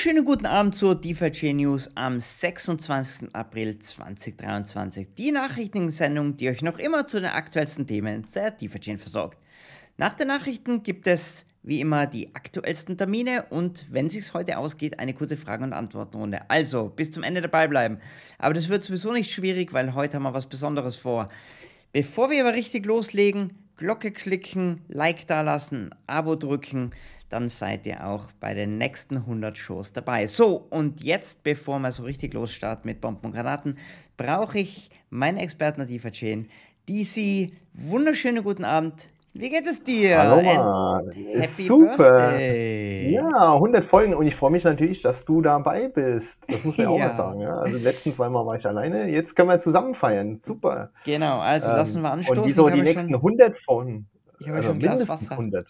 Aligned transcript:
Wunderschönen 0.00 0.24
guten 0.24 0.46
Abend 0.46 0.74
zur 0.74 0.94
DeFi 0.94 1.52
News 1.52 1.90
am 1.94 2.20
26. 2.20 3.34
April 3.34 3.78
2023. 3.78 5.08
Die 5.18 5.30
Nachrichtensendung, 5.30 6.38
die 6.38 6.48
euch 6.48 6.62
noch 6.62 6.78
immer 6.78 7.06
zu 7.06 7.20
den 7.20 7.28
aktuellsten 7.28 7.86
Themen 7.86 8.24
der 8.34 8.50
DeFi 8.50 8.96
versorgt. 8.96 9.38
Nach 9.98 10.14
den 10.14 10.28
Nachrichten 10.28 10.82
gibt 10.82 11.06
es 11.06 11.44
wie 11.62 11.82
immer 11.82 12.06
die 12.06 12.34
aktuellsten 12.34 12.96
Termine 12.96 13.44
und 13.50 13.84
wenn 13.90 14.06
es 14.06 14.14
sich 14.14 14.32
heute 14.32 14.56
ausgeht, 14.56 14.98
eine 14.98 15.12
kurze 15.12 15.36
Frage- 15.36 15.64
und 15.64 15.74
Antwortrunde. 15.74 16.48
Also 16.48 16.88
bis 16.88 17.10
zum 17.10 17.22
Ende 17.22 17.42
dabei 17.42 17.68
bleiben. 17.68 17.98
Aber 18.38 18.54
das 18.54 18.70
wird 18.70 18.84
sowieso 18.84 19.12
nicht 19.12 19.30
schwierig, 19.30 19.74
weil 19.74 19.92
heute 19.94 20.16
haben 20.16 20.22
wir 20.22 20.32
was 20.32 20.48
Besonderes 20.48 20.96
vor. 20.96 21.28
Bevor 21.92 22.30
wir 22.30 22.40
aber 22.40 22.54
richtig 22.54 22.86
loslegen, 22.86 23.50
Glocke 23.80 24.12
klicken, 24.12 24.82
Like 24.88 25.26
dalassen, 25.26 25.94
Abo 26.06 26.36
drücken, 26.36 26.90
dann 27.30 27.48
seid 27.48 27.86
ihr 27.86 28.06
auch 28.06 28.30
bei 28.38 28.52
den 28.52 28.76
nächsten 28.76 29.16
100 29.16 29.56
Shows 29.56 29.94
dabei. 29.94 30.26
So, 30.26 30.66
und 30.68 31.02
jetzt, 31.02 31.42
bevor 31.44 31.78
wir 31.78 31.90
so 31.90 32.02
richtig 32.02 32.34
losstarten 32.34 32.86
mit 32.86 33.00
Bomben 33.00 33.24
und 33.24 33.32
Granaten, 33.32 33.78
brauche 34.18 34.58
ich 34.58 34.90
meine 35.08 35.40
Experten 35.40 35.80
Natifa 35.80 36.10
Chain, 36.10 36.50
DC. 36.90 37.52
Wunderschönen 37.72 38.44
guten 38.44 38.66
Abend. 38.66 39.08
Wie 39.32 39.48
geht 39.48 39.66
es 39.66 39.82
dir? 39.82 40.18
Hallo 40.18 40.42
Mann. 40.42 41.10
Happy 41.12 41.64
Super. 41.64 41.96
Birthday. 41.96 43.12
Ja, 43.12 43.54
100 43.54 43.84
Folgen 43.84 44.14
und 44.14 44.26
ich 44.26 44.34
freue 44.34 44.50
mich 44.50 44.64
natürlich, 44.64 45.02
dass 45.02 45.24
du 45.24 45.40
dabei 45.40 45.88
bist. 45.88 46.36
Das 46.48 46.64
muss 46.64 46.76
man 46.76 46.86
ja 46.86 46.90
auch 46.90 46.98
mal 46.98 47.14
sagen. 47.14 47.40
Ja? 47.40 47.58
Also 47.58 47.78
die 47.78 47.84
letzten 47.84 48.12
zwei 48.12 48.28
Mal 48.28 48.44
war 48.44 48.56
ich 48.56 48.66
alleine, 48.66 49.08
jetzt 49.08 49.36
können 49.36 49.48
wir 49.48 49.60
zusammen 49.60 49.94
feiern. 49.94 50.40
Super. 50.44 50.90
Genau, 51.04 51.38
also 51.38 51.70
ähm, 51.70 51.76
lassen 51.76 52.02
wir 52.02 52.10
anstoßen. 52.10 52.42
Und 52.42 52.48
wieso 52.48 52.68
die 52.70 52.82
nächsten 52.82 53.10
schon, 53.10 53.14
100 53.14 53.58
Folgen? 53.58 54.08
Ich 54.40 54.48
habe 54.48 54.56
also 54.56 54.68
schon 54.68 54.76
ein 54.76 54.80
Glas 54.80 55.08
Wasser. 55.08 55.32
100. 55.32 55.66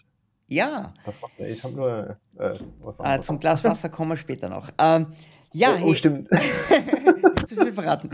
Ja. 0.47 0.93
Was 1.05 1.21
macht 1.21 1.39
Ich 1.39 1.63
habe 1.63 1.75
nur 1.75 2.17
äh, 2.39 2.53
was 2.79 2.99
ah, 2.99 3.21
Zum 3.21 3.39
Glas 3.39 3.63
Wasser 3.63 3.89
kommen 3.89 4.11
wir 4.11 4.17
später 4.17 4.49
noch. 4.49 4.69
Ähm, 4.79 5.13
ja, 5.53 5.75
oh, 5.81 5.89
oh 5.89 5.93
stimmt. 5.93 6.29
zu 7.45 7.55
viel 7.57 7.73
verraten. 7.73 8.09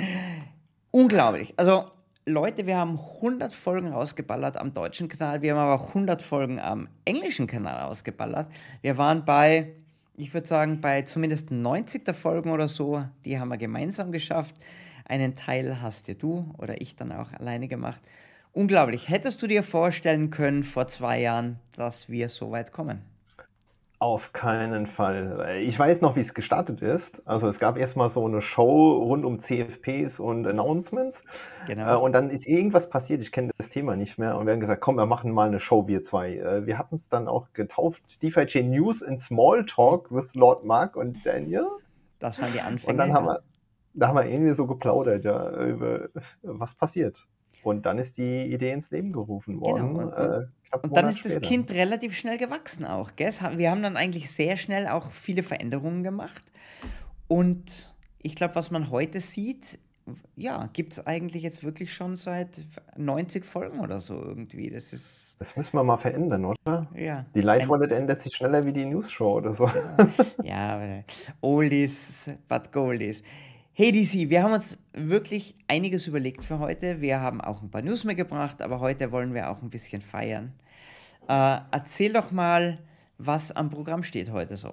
Unglaublich. 0.91 1.53
Also 1.55 1.85
Leute, 2.29 2.67
wir 2.67 2.75
haben 2.75 2.99
100 2.99 3.53
Folgen 3.53 3.93
rausgeballert 3.93 4.57
am 4.57 4.73
deutschen 4.73 5.07
Kanal, 5.07 5.41
wir 5.41 5.53
haben 5.53 5.61
aber 5.61 5.81
auch 5.81 5.87
100 5.87 6.21
Folgen 6.21 6.59
am 6.59 6.89
englischen 7.05 7.47
Kanal 7.47 7.85
rausgeballert. 7.85 8.51
Wir 8.81 8.97
waren 8.97 9.23
bei, 9.23 9.71
ich 10.17 10.33
würde 10.33 10.45
sagen, 10.45 10.81
bei 10.81 11.03
zumindest 11.03 11.51
90 11.51 12.03
der 12.03 12.13
Folgen 12.13 12.51
oder 12.51 12.67
so, 12.67 13.01
die 13.23 13.39
haben 13.39 13.47
wir 13.47 13.55
gemeinsam 13.55 14.11
geschafft. 14.11 14.55
Einen 15.05 15.37
Teil 15.37 15.81
hast 15.81 16.09
ja 16.09 16.15
du 16.15 16.53
oder 16.57 16.81
ich 16.81 16.97
dann 16.97 17.13
auch 17.13 17.31
alleine 17.31 17.69
gemacht. 17.69 18.01
Unglaublich. 18.51 19.07
Hättest 19.07 19.41
du 19.41 19.47
dir 19.47 19.63
vorstellen 19.63 20.29
können 20.29 20.63
vor 20.63 20.89
zwei 20.89 21.21
Jahren, 21.21 21.61
dass 21.77 22.09
wir 22.09 22.27
so 22.27 22.51
weit 22.51 22.73
kommen? 22.73 23.03
Auf 23.99 24.31
keinen 24.31 24.85
Fall. 24.85 25.61
Ich 25.63 25.77
weiß 25.77 26.01
noch, 26.01 26.15
wie 26.15 26.19
es 26.19 26.35
gestartet 26.35 26.83
ist. 26.83 27.19
Also 27.25 27.47
es 27.47 27.57
gab 27.57 27.79
erstmal 27.79 28.11
so 28.11 28.23
eine 28.25 28.43
Show 28.43 28.93
rund 28.93 29.25
um 29.25 29.39
CFPs 29.39 30.19
und 30.19 30.45
Announcements. 30.45 31.23
Genau. 31.65 31.95
Äh, 31.95 32.01
und 32.01 32.11
dann 32.11 32.29
ist 32.29 32.45
irgendwas 32.45 32.91
passiert, 32.91 33.21
ich 33.21 33.31
kenne 33.31 33.49
das 33.57 33.69
Thema 33.69 33.95
nicht 33.95 34.19
mehr. 34.19 34.37
Und 34.37 34.45
wir 34.45 34.53
haben 34.53 34.59
gesagt, 34.59 34.81
komm, 34.81 34.97
wir 34.97 35.07
machen 35.07 35.31
mal 35.31 35.47
eine 35.47 35.59
Show, 35.59 35.87
wir 35.87 36.03
zwei. 36.03 36.35
Äh, 36.37 36.67
wir 36.67 36.77
hatten 36.77 36.97
es 36.97 37.09
dann 37.09 37.27
auch 37.27 37.53
getauft, 37.53 38.03
DeFi 38.21 38.45
Chain 38.45 38.69
News 38.69 39.01
in 39.01 39.17
Smalltalk 39.17 40.11
with 40.11 40.35
Lord 40.35 40.63
Mark 40.63 40.95
und 40.95 41.25
Daniel. 41.25 41.65
Das 42.19 42.39
waren 42.39 42.53
die 42.53 42.61
Anfänge. 42.61 42.91
Und 42.91 42.97
dann 42.99 43.13
haben 43.13 43.25
wir, 43.25 43.41
da 43.95 44.09
haben 44.09 44.15
wir 44.15 44.25
irgendwie 44.25 44.53
so 44.53 44.67
geplaudert, 44.67 45.25
ja, 45.25 45.49
über 45.65 46.09
was 46.43 46.75
passiert. 46.75 47.17
Und 47.63 47.85
dann 47.85 47.99
ist 47.99 48.17
die 48.17 48.45
Idee 48.53 48.71
ins 48.71 48.89
Leben 48.91 49.11
gerufen 49.11 49.59
worden. 49.59 49.93
Genau. 49.95 50.07
Und, 50.07 50.13
äh, 50.13 50.45
und 50.81 50.95
dann 50.95 51.07
ist 51.07 51.23
das 51.25 51.41
Kind 51.41 51.71
relativ 51.71 52.15
schnell 52.15 52.37
gewachsen 52.37 52.85
auch. 52.85 53.15
Gell? 53.15 53.31
Wir 53.55 53.71
haben 53.71 53.81
dann 53.81 53.97
eigentlich 53.97 54.31
sehr 54.31 54.57
schnell 54.57 54.87
auch 54.87 55.11
viele 55.11 55.43
Veränderungen 55.43 56.03
gemacht. 56.03 56.41
Und 57.27 57.93
ich 58.19 58.35
glaube, 58.35 58.55
was 58.55 58.71
man 58.71 58.91
heute 58.91 59.19
sieht, 59.19 59.79
ja, 60.35 60.69
gibt 60.73 60.93
es 60.93 61.05
eigentlich 61.05 61.43
jetzt 61.43 61.63
wirklich 61.63 61.93
schon 61.93 62.15
seit 62.15 62.63
90 62.95 63.45
Folgen 63.45 63.79
oder 63.79 63.99
so 63.99 64.15
irgendwie. 64.21 64.69
Das 64.69 64.93
ist. 64.93 65.35
Das 65.39 65.55
müssen 65.55 65.73
wir 65.73 65.83
mal 65.83 65.97
verändern, 65.97 66.45
oder? 66.45 66.87
Ja. 66.95 67.25
Die 67.35 67.41
Live-Wallet 67.41 67.91
ändert 67.91 68.21
sich 68.21 68.35
schneller 68.35 68.63
wie 68.63 68.71
die 68.71 68.85
News-Show 68.85 69.37
oder 69.37 69.53
so. 69.53 69.69
Ja, 70.43 70.83
ja 70.83 71.03
Oldies, 71.41 72.29
but 72.47 72.71
Goldies. 72.71 73.23
Hey 73.79 73.91
DC, 73.91 74.31
wir 74.31 74.41
haben 74.41 74.53
uns 74.53 74.79
wirklich 74.93 75.53
einiges 75.67 76.07
überlegt 76.07 76.43
für 76.43 76.57
heute. 76.57 76.99
Wir 76.99 77.19
haben 77.19 77.39
auch 77.41 77.61
ein 77.61 77.69
paar 77.69 77.83
News 77.83 78.05
mitgebracht, 78.05 78.59
aber 78.63 78.79
heute 78.79 79.11
wollen 79.11 79.35
wir 79.35 79.51
auch 79.51 79.61
ein 79.61 79.69
bisschen 79.69 80.01
feiern. 80.01 80.51
Äh, 81.29 81.59
erzähl 81.69 82.11
doch 82.11 82.31
mal, 82.31 82.79
was 83.19 83.51
am 83.51 83.69
Programm 83.69 84.01
steht 84.01 84.31
heute 84.31 84.57
so. 84.57 84.71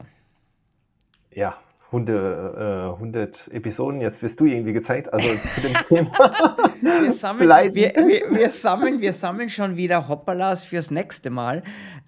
Ja, 1.31 1.59
100, 1.89 2.57
äh, 2.57 2.93
100 2.95 3.49
Episoden, 3.53 4.01
jetzt 4.01 4.23
wirst 4.23 4.41
du 4.41 4.47
irgendwie 4.47 4.73
gezeigt, 4.73 5.13
also 5.13 5.29
zu 5.29 5.61
dem 5.61 5.75
Thema. 5.89 6.57
wir, 6.81 7.13
sammeln, 7.13 7.75
wir, 7.75 7.93
wir, 7.95 8.31
wir, 8.31 8.49
sammeln, 8.49 9.03
wir 9.03 9.13
sammeln 9.13 9.51
schon 9.51 9.77
wieder 9.77 10.09
Hoppalas 10.09 10.65
fürs 10.65 10.91
nächste 10.91 11.29
Mal. 11.29 11.63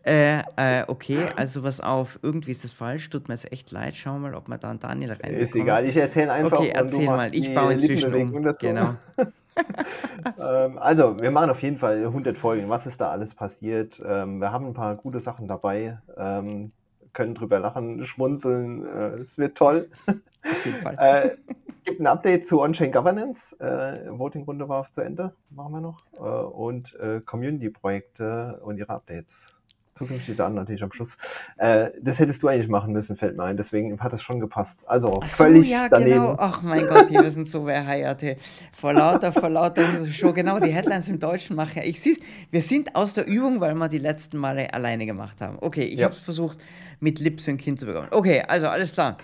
Äh, 0.07 0.45
äh, 0.57 0.85
okay, 0.87 1.27
also 1.35 1.65
was 1.65 1.81
auf, 1.81 2.21
irgendwie 2.23 2.53
ist 2.53 2.63
das 2.63 2.71
falsch, 2.71 3.11
tut 3.11 3.27
mir 3.27 3.35
es 3.35 3.45
echt 3.51 3.73
leid. 3.73 3.97
Schauen 3.97 4.23
wir 4.23 4.31
mal, 4.31 4.37
ob 4.37 4.49
wir 4.49 4.57
da 4.57 4.71
einen 4.71 4.79
Daniel 4.79 5.11
reinbekommen. 5.11 5.41
Ist 5.41 5.57
egal, 5.57 5.85
ich 5.85 5.97
erzähle 5.97 6.33
einfach. 6.33 6.61
Okay, 6.61 6.71
erzähl 6.73 7.07
mal, 7.07 7.35
ich 7.35 7.53
baue 7.53 7.73
inzwischen 7.73 8.15
um. 8.15 8.55
Genau. 8.61 8.95
ähm, 10.39 10.79
also, 10.79 11.21
wir 11.21 11.31
machen 11.33 11.51
auf 11.51 11.61
jeden 11.61 11.79
Fall 11.79 12.05
100 12.05 12.39
Folgen. 12.39 12.69
Was 12.69 12.87
ist 12.87 13.01
da 13.01 13.11
alles 13.11 13.35
passiert? 13.35 14.01
Ähm, 14.07 14.39
wir 14.39 14.53
haben 14.53 14.67
ein 14.67 14.75
paar 14.75 14.95
gute 14.95 15.19
Sachen 15.19 15.49
dabei, 15.49 15.99
ähm, 16.17 16.71
können 17.13 17.35
drüber 17.35 17.59
lachen, 17.59 18.07
schmunzeln. 18.07 18.87
Äh, 18.87 19.23
es 19.23 19.39
wird 19.39 19.57
toll. 19.57 19.89
Auf 20.07 20.67
jeden 20.67 20.83
Fall. 20.83 20.95
äh, 20.99 21.37
gibt 21.85 22.01
ein 22.01 22.07
Update 22.07 22.47
zu 22.47 22.61
On-Chain 22.61 22.93
Governance. 22.93 23.59
Äh, 23.59 24.09
Voting-Runde 24.17 24.69
war 24.69 24.89
zu 24.93 25.01
Ende, 25.01 25.33
machen 25.51 25.73
wir 25.73 25.81
noch. 25.81 26.05
Äh, 26.15 26.21
und 26.21 26.95
äh, 27.03 27.21
Community-Projekte 27.21 28.61
und 28.63 28.79
ihre 28.79 28.91
Updates 28.91 29.56
zukünftig 29.97 30.37
dann 30.37 30.55
natürlich 30.55 30.83
am 30.83 30.93
Schluss. 30.93 31.17
Äh, 31.57 31.91
das 32.01 32.19
hättest 32.19 32.43
du 32.43 32.49
eigentlich 32.49 32.69
machen 32.69 32.93
müssen, 32.93 33.17
fällt 33.17 33.37
mir 33.37 33.45
ein. 33.45 33.57
Deswegen 33.57 33.99
hat 34.01 34.13
es 34.13 34.23
schon 34.23 34.41
gepasst. 34.41 34.79
Also 34.87 35.21
Ach 35.23 35.29
völlig 35.29 35.67
so, 35.67 35.73
ja, 35.73 35.89
daneben. 35.89 36.13
genau. 36.13 36.37
Ach 36.39 36.63
mein 36.63 36.87
Gott, 36.87 37.09
die 37.09 37.15
wissen 37.15 37.45
so, 37.45 37.67
wer 37.67 37.87
heierte. 37.87 38.37
Vor 38.73 38.93
lauter, 38.93 39.33
vor 39.33 39.49
lauter 39.49 40.07
Show. 40.07 40.33
Genau, 40.33 40.61
die 40.61 40.73
Headlines 40.73 41.09
im 41.09 41.19
Deutschen 41.19 41.57
mache 41.57 41.81
ich. 41.81 42.01
Siehst, 42.01 42.23
wir 42.51 42.61
sind 42.61 42.95
aus 42.95 43.15
der 43.15 43.27
Übung, 43.27 43.61
weil 43.61 43.75
wir 43.75 43.89
die 43.89 43.99
letzten 43.99 44.37
Male 44.39 44.73
alleine 44.73 45.07
gemacht 45.07 45.41
haben. 45.41 45.59
Okay, 45.61 45.85
ich 45.85 46.01
ja. 46.01 46.05
habe 46.05 46.15
es 46.15 46.21
versucht, 46.21 46.59
mit 47.01 47.19
Lip 47.19 47.41
Sync 47.41 47.61
hinzubekommen. 47.63 48.09
Okay, 48.11 48.43
also 48.47 48.69
alles 48.69 48.93
klar. 48.93 49.17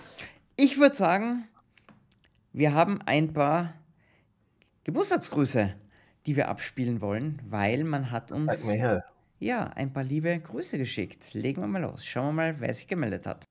Ich 0.55 0.79
würde 0.79 0.95
sagen, 0.95 1.45
wir 2.51 2.73
haben 2.73 2.99
ein 3.05 3.33
paar 3.33 3.73
Geburtstagsgrüße, 4.83 5.73
die 6.25 6.35
wir 6.35 6.49
abspielen 6.49 7.01
wollen, 7.01 7.41
weil 7.49 7.83
man 7.83 8.11
hat 8.11 8.31
uns. 8.31 8.67
Her 8.67 9.03
ja, 9.39 9.65
ein 9.65 9.91
paar 9.91 10.03
liebe 10.03 10.39
Grüße 10.39 10.77
geschickt. 10.77 11.33
Legen 11.33 11.61
wir 11.61 11.67
mal 11.67 11.81
los. 11.81 12.05
Schauen 12.05 12.27
wir 12.27 12.33
mal, 12.33 12.59
wer 12.59 12.73
sich 12.73 12.87
gemeldet 12.87 13.27
hat. 13.27 13.45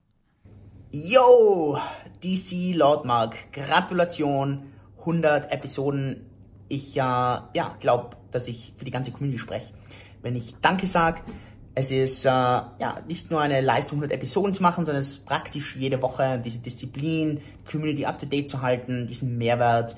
Yo, 0.90 1.78
DC 2.22 2.74
Lord 2.74 3.04
Mark, 3.04 3.52
Gratulation, 3.52 4.64
100 5.00 5.50
Episoden. 5.50 6.26
Ich 6.68 6.94
ja, 6.94 7.48
ja, 7.54 7.76
glaube, 7.80 8.16
dass 8.30 8.48
ich 8.48 8.74
für 8.76 8.84
die 8.84 8.90
ganze 8.90 9.10
Community 9.10 9.38
spreche. 9.38 9.72
Wenn 10.22 10.36
ich 10.36 10.54
Danke 10.60 10.86
sage, 10.86 11.22
es 11.74 11.90
ist 11.90 12.26
äh, 12.26 12.28
ja 12.28 13.02
nicht 13.08 13.30
nur 13.30 13.40
eine 13.40 13.60
Leistung, 13.60 13.98
100 13.98 14.12
Episoden 14.12 14.54
zu 14.54 14.62
machen, 14.62 14.84
sondern 14.84 15.00
es 15.00 15.08
ist 15.08 15.26
praktisch 15.26 15.76
jede 15.76 16.02
Woche 16.02 16.40
diese 16.44 16.58
Disziplin, 16.58 17.40
Community 17.70 18.04
up 18.04 18.18
to 18.18 18.26
date 18.26 18.48
zu 18.48 18.60
halten, 18.60 19.06
diesen 19.06 19.38
Mehrwert 19.38 19.96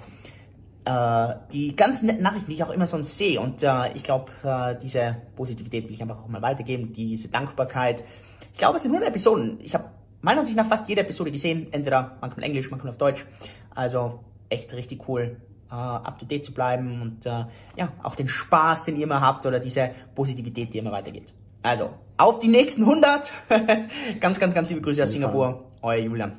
äh, 0.85 1.35
die 1.53 1.75
ganzen 1.77 2.07
netten 2.07 2.23
Nachrichten, 2.23 2.51
die 2.51 2.57
ich 2.57 2.65
auch 2.65 2.71
immer 2.71 2.87
sonst 2.87 3.17
sehe. 3.17 3.41
Und 3.41 3.63
äh, 3.63 3.93
ich 3.95 4.03
glaube, 4.03 4.31
äh, 4.43 4.77
diese 4.81 5.17
Positivität 5.37 5.85
will 5.85 5.93
ich 5.93 6.03
einfach 6.03 6.23
auch 6.23 6.29
mal 6.29 6.43
weitergeben, 6.43 6.93
diese 6.93 7.29
Dankbarkeit. 7.29 8.05
Ich 8.53 8.59
glaube, 8.59 8.77
es 8.77 8.83
sind 8.83 8.93
100 8.93 9.11
Episoden. 9.11 9.59
Ich 9.63 9.75
habe 9.75 9.85
meiner 10.21 10.41
Ansicht 10.41 10.57
nach 10.57 10.67
fast 10.67 10.89
jede 10.89 11.03
Episode 11.03 11.31
gesehen, 11.31 11.69
entweder 11.73 12.17
manchmal 12.21 12.47
Englisch, 12.47 12.71
manchmal 12.71 12.91
auf 12.91 12.99
Deutsch. 12.99 13.27
Also 13.75 14.21
echt 14.49 14.73
richtig 14.75 15.09
cool, 15.09 15.37
uh, 15.71 15.75
up 15.75 16.19
to 16.19 16.27
date 16.27 16.45
zu 16.45 16.53
bleiben 16.53 17.03
und 17.03 17.27
uh, 17.27 17.47
ja, 17.77 17.93
auch 18.03 18.15
den 18.15 18.29
Spaß, 18.29 18.85
den 18.85 18.97
ihr 18.97 19.05
immer 19.05 19.21
habt 19.21 19.47
oder 19.47 19.61
diese 19.61 19.91
Positivität, 20.15 20.73
die 20.73 20.79
immer 20.79 20.93
weitergeht. 20.93 21.35
Also, 21.63 21.91
auf 22.19 22.39
die 22.39 22.49
nächsten 22.49 22.83
100. 22.83 23.33
ganz, 24.21 24.39
ganz, 24.39 24.55
ganz 24.55 24.69
liebe 24.69 24.83
Grüße 24.83 25.03
aus 25.03 25.13
Singapur. 25.13 25.67
Euer 25.81 25.99
Julian. 25.99 26.39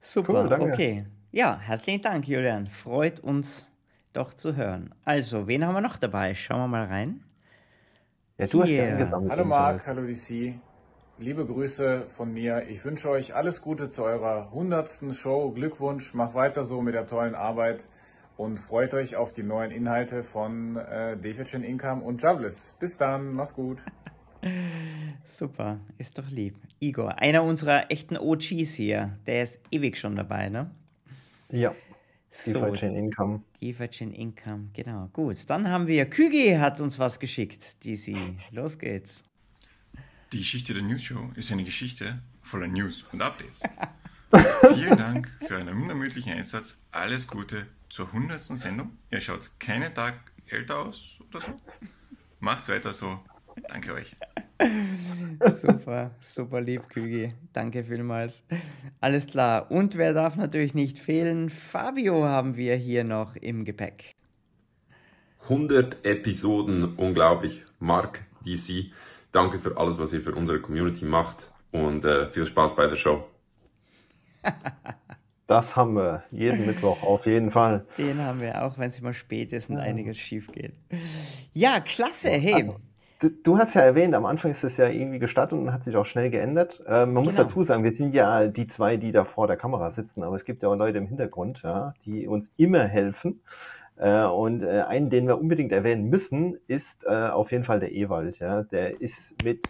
Super, 0.00 0.44
cool, 0.44 0.70
okay. 0.70 1.06
Ja, 1.30 1.58
herzlichen 1.60 2.00
Dank, 2.00 2.26
Julian. 2.26 2.68
Freut 2.68 3.20
uns 3.20 3.70
doch 4.14 4.32
zu 4.32 4.56
hören. 4.56 4.94
Also, 5.04 5.46
wen 5.46 5.66
haben 5.66 5.74
wir 5.74 5.82
noch 5.82 5.98
dabei? 5.98 6.34
Schauen 6.34 6.60
wir 6.60 6.68
mal 6.68 6.86
rein. 6.86 7.22
Ja, 8.38 8.46
du 8.46 8.64
Hier. 8.64 8.80
hast 8.80 8.86
ja 8.88 8.92
angesammelt. 8.94 9.32
Hallo 9.32 9.44
Marc, 9.44 9.86
hallo 9.86 10.06
DC. 10.06 10.54
Liebe 11.18 11.44
Grüße 11.44 12.06
von 12.16 12.32
mir. 12.32 12.66
Ich 12.70 12.82
wünsche 12.82 13.10
euch 13.10 13.34
alles 13.34 13.60
Gute 13.60 13.90
zu 13.90 14.04
eurer 14.04 14.44
100. 14.52 15.14
Show. 15.14 15.50
Glückwunsch, 15.50 16.14
macht 16.14 16.32
weiter 16.32 16.64
so 16.64 16.80
mit 16.80 16.94
der 16.94 17.06
tollen 17.06 17.34
Arbeit 17.34 17.84
und 18.38 18.58
freut 18.58 18.94
euch 18.94 19.16
auf 19.16 19.34
die 19.34 19.42
neuen 19.42 19.70
Inhalte 19.70 20.22
von 20.22 20.76
äh, 20.76 21.18
Deficient 21.18 21.62
Income 21.62 22.02
und 22.04 22.22
Jobless. 22.22 22.72
Bis 22.78 22.96
dann, 22.96 23.34
mach's 23.34 23.52
gut. 23.52 23.82
Super, 25.24 25.80
ist 25.98 26.16
doch 26.16 26.30
lieb. 26.30 26.56
Igor, 26.80 27.18
einer 27.18 27.42
unserer 27.42 27.90
echten 27.90 28.16
OGs 28.16 28.72
hier, 28.72 29.18
der 29.26 29.42
ist 29.42 29.60
ewig 29.70 29.98
schon 29.98 30.16
dabei, 30.16 30.48
ne? 30.48 30.70
Ja. 31.50 31.74
So, 32.30 32.72
Chain 32.74 32.94
Income. 32.94 33.42
Chain 33.90 34.12
Income, 34.12 34.70
genau. 34.72 35.08
Gut, 35.12 35.48
dann 35.48 35.68
haben 35.68 35.86
wir 35.86 36.08
Kügi 36.08 36.56
hat 36.58 36.80
uns 36.80 36.98
was 36.98 37.18
geschickt, 37.18 37.84
DC. 37.84 38.16
Los 38.50 38.78
geht's. 38.78 39.24
Die 40.32 40.38
Geschichte 40.38 40.74
der 40.74 40.82
News 40.82 41.02
Show 41.02 41.30
ist 41.36 41.50
eine 41.50 41.64
Geschichte 41.64 42.20
voller 42.42 42.68
News 42.68 43.04
und 43.12 43.22
Updates. 43.22 43.62
Vielen 44.74 44.96
Dank 44.98 45.30
für 45.40 45.56
einen 45.56 45.82
unermüdlichen 45.82 46.32
Einsatz. 46.32 46.78
Alles 46.92 47.26
Gute 47.26 47.66
zur 47.88 48.08
100. 48.08 48.40
Sendung. 48.40 48.98
Ihr 49.10 49.20
schaut 49.20 49.58
keinen 49.58 49.94
Tag 49.94 50.14
älter 50.48 50.78
aus 50.80 51.18
oder 51.28 51.40
so. 51.40 51.56
Macht's 52.40 52.68
weiter 52.68 52.92
so. 52.92 53.20
Danke 53.68 53.94
euch. 53.94 54.14
super, 55.46 56.10
super 56.20 56.60
lieb, 56.60 56.88
Kügi. 56.88 57.30
Danke 57.52 57.84
vielmals. 57.84 58.44
Alles 59.00 59.26
klar. 59.26 59.70
Und 59.70 59.96
wer 59.96 60.12
darf 60.12 60.36
natürlich 60.36 60.74
nicht 60.74 60.98
fehlen? 60.98 61.48
Fabio 61.48 62.24
haben 62.24 62.56
wir 62.56 62.76
hier 62.76 63.04
noch 63.04 63.36
im 63.36 63.64
Gepäck. 63.64 64.14
100 65.44 66.04
Episoden, 66.04 66.96
unglaublich. 66.96 67.64
Mark, 67.78 68.24
DC, 68.44 68.92
danke 69.32 69.58
für 69.58 69.76
alles, 69.76 69.98
was 69.98 70.12
ihr 70.12 70.20
für 70.20 70.34
unsere 70.34 70.60
Community 70.60 71.04
macht 71.04 71.52
und 71.70 72.04
äh, 72.04 72.26
viel 72.28 72.44
Spaß 72.44 72.76
bei 72.76 72.86
der 72.86 72.96
Show. 72.96 73.24
Das 75.48 75.76
haben 75.76 75.94
wir 75.94 76.24
jeden 76.30 76.66
Mittwoch 76.66 77.02
auf 77.02 77.24
jeden 77.24 77.50
Fall. 77.50 77.86
Den 77.96 78.20
haben 78.20 78.42
wir, 78.42 78.62
auch 78.62 78.76
wenn 78.76 78.88
es 78.88 78.98
immer 78.98 79.14
spät 79.14 79.50
ist 79.54 79.70
und 79.70 79.76
ja. 79.76 79.82
einiges 79.82 80.18
schief 80.18 80.52
geht. 80.52 80.74
Ja, 81.54 81.80
klasse. 81.80 82.28
Hey, 82.28 82.52
also, 82.52 82.76
Du, 83.20 83.30
du, 83.30 83.58
hast 83.58 83.74
ja 83.74 83.80
erwähnt, 83.80 84.14
am 84.14 84.26
Anfang 84.26 84.52
ist 84.52 84.62
es 84.62 84.76
ja 84.76 84.86
irgendwie 84.88 85.18
gestartet 85.18 85.58
und 85.58 85.72
hat 85.72 85.82
sich 85.82 85.96
auch 85.96 86.06
schnell 86.06 86.30
geändert. 86.30 86.80
Äh, 86.86 87.04
man 87.04 87.24
muss 87.24 87.34
genau. 87.34 87.42
dazu 87.42 87.64
sagen, 87.64 87.82
wir 87.82 87.92
sind 87.92 88.14
ja 88.14 88.46
die 88.46 88.68
zwei, 88.68 88.96
die 88.96 89.10
da 89.10 89.24
vor 89.24 89.48
der 89.48 89.56
Kamera 89.56 89.90
sitzen, 89.90 90.22
aber 90.22 90.36
es 90.36 90.44
gibt 90.44 90.62
ja 90.62 90.68
auch 90.68 90.76
Leute 90.76 90.98
im 90.98 91.08
Hintergrund, 91.08 91.62
ja, 91.64 91.94
die 92.04 92.28
uns 92.28 92.48
immer 92.56 92.84
helfen. 92.84 93.40
Äh, 93.96 94.22
und 94.22 94.62
äh, 94.62 94.82
einen, 94.82 95.10
den 95.10 95.26
wir 95.26 95.40
unbedingt 95.40 95.72
erwähnen 95.72 96.08
müssen, 96.08 96.58
ist 96.68 97.04
äh, 97.06 97.28
auf 97.28 97.50
jeden 97.50 97.64
Fall 97.64 97.80
der 97.80 97.90
Ewald. 97.90 98.38
Ja. 98.38 98.62
Der 98.62 99.00
ist 99.00 99.34
mit, 99.42 99.66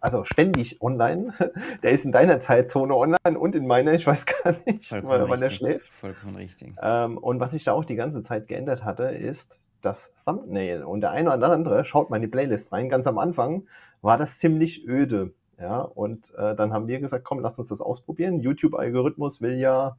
also 0.00 0.24
ständig 0.24 0.82
online. 0.82 1.34
Der 1.84 1.92
ist 1.92 2.04
in 2.04 2.10
deiner 2.10 2.40
Zeitzone 2.40 2.96
online 2.96 3.38
und 3.38 3.54
in 3.54 3.68
meiner, 3.68 3.92
ich 3.94 4.08
weiß 4.08 4.26
gar 4.26 4.56
nicht, 4.64 4.88
Vollkommen 4.88 5.28
wann 5.28 5.42
er 5.42 5.50
schläft. 5.50 5.88
Vollkommen 5.94 6.34
richtig. 6.34 6.74
Ähm, 6.82 7.16
und 7.16 7.38
was 7.38 7.52
sich 7.52 7.62
da 7.62 7.74
auch 7.74 7.84
die 7.84 7.94
ganze 7.94 8.24
Zeit 8.24 8.48
geändert 8.48 8.84
hatte, 8.84 9.04
ist, 9.04 9.56
das 9.86 10.12
Thumbnail. 10.24 10.84
Und 10.84 11.00
der 11.00 11.12
eine 11.12 11.34
oder 11.34 11.50
andere 11.50 11.84
schaut 11.84 12.10
mal 12.10 12.16
in 12.16 12.22
die 12.22 12.28
Playlist 12.28 12.72
rein. 12.72 12.88
Ganz 12.88 13.06
am 13.06 13.18
Anfang 13.18 13.66
war 14.02 14.18
das 14.18 14.38
ziemlich 14.38 14.86
öde. 14.86 15.32
Ja, 15.58 15.80
und 15.80 16.34
äh, 16.34 16.54
dann 16.54 16.74
haben 16.74 16.86
wir 16.86 17.00
gesagt, 17.00 17.24
komm, 17.24 17.40
lass 17.40 17.58
uns 17.58 17.68
das 17.68 17.80
ausprobieren. 17.80 18.40
YouTube-Algorithmus 18.40 19.40
will 19.40 19.58
ja 19.58 19.96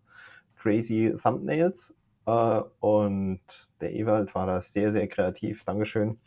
crazy 0.56 1.16
Thumbnails. 1.22 1.96
Äh, 2.28 2.62
und 2.80 3.42
der 3.82 3.94
Ewald 3.94 4.36
war 4.36 4.46
da 4.46 4.62
sehr, 4.62 4.92
sehr 4.92 5.08
kreativ. 5.08 5.64
Dankeschön. 5.64 6.20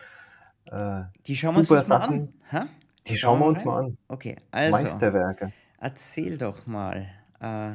Äh, 0.66 1.02
die 1.26 1.36
schauen 1.36 1.54
wir 1.54 1.60
uns 1.60 1.88
mal 1.88 1.96
an. 1.96 2.32
Ha? 2.50 2.66
Die 3.06 3.16
schauen, 3.16 3.38
schauen 3.38 3.40
wir 3.40 3.46
uns 3.46 3.58
rein? 3.60 3.66
mal 3.66 3.78
an. 3.78 3.98
Okay, 4.08 4.36
also. 4.50 4.76
Meisterwerke. 4.76 5.52
Erzähl 5.78 6.36
doch 6.36 6.66
mal. 6.66 7.06
Äh, 7.40 7.72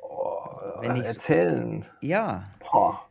oh, 0.00 0.80
wenn 0.80 0.96
erzählen. 1.02 1.84
Ja. 2.00 2.44
Boah. 2.60 3.03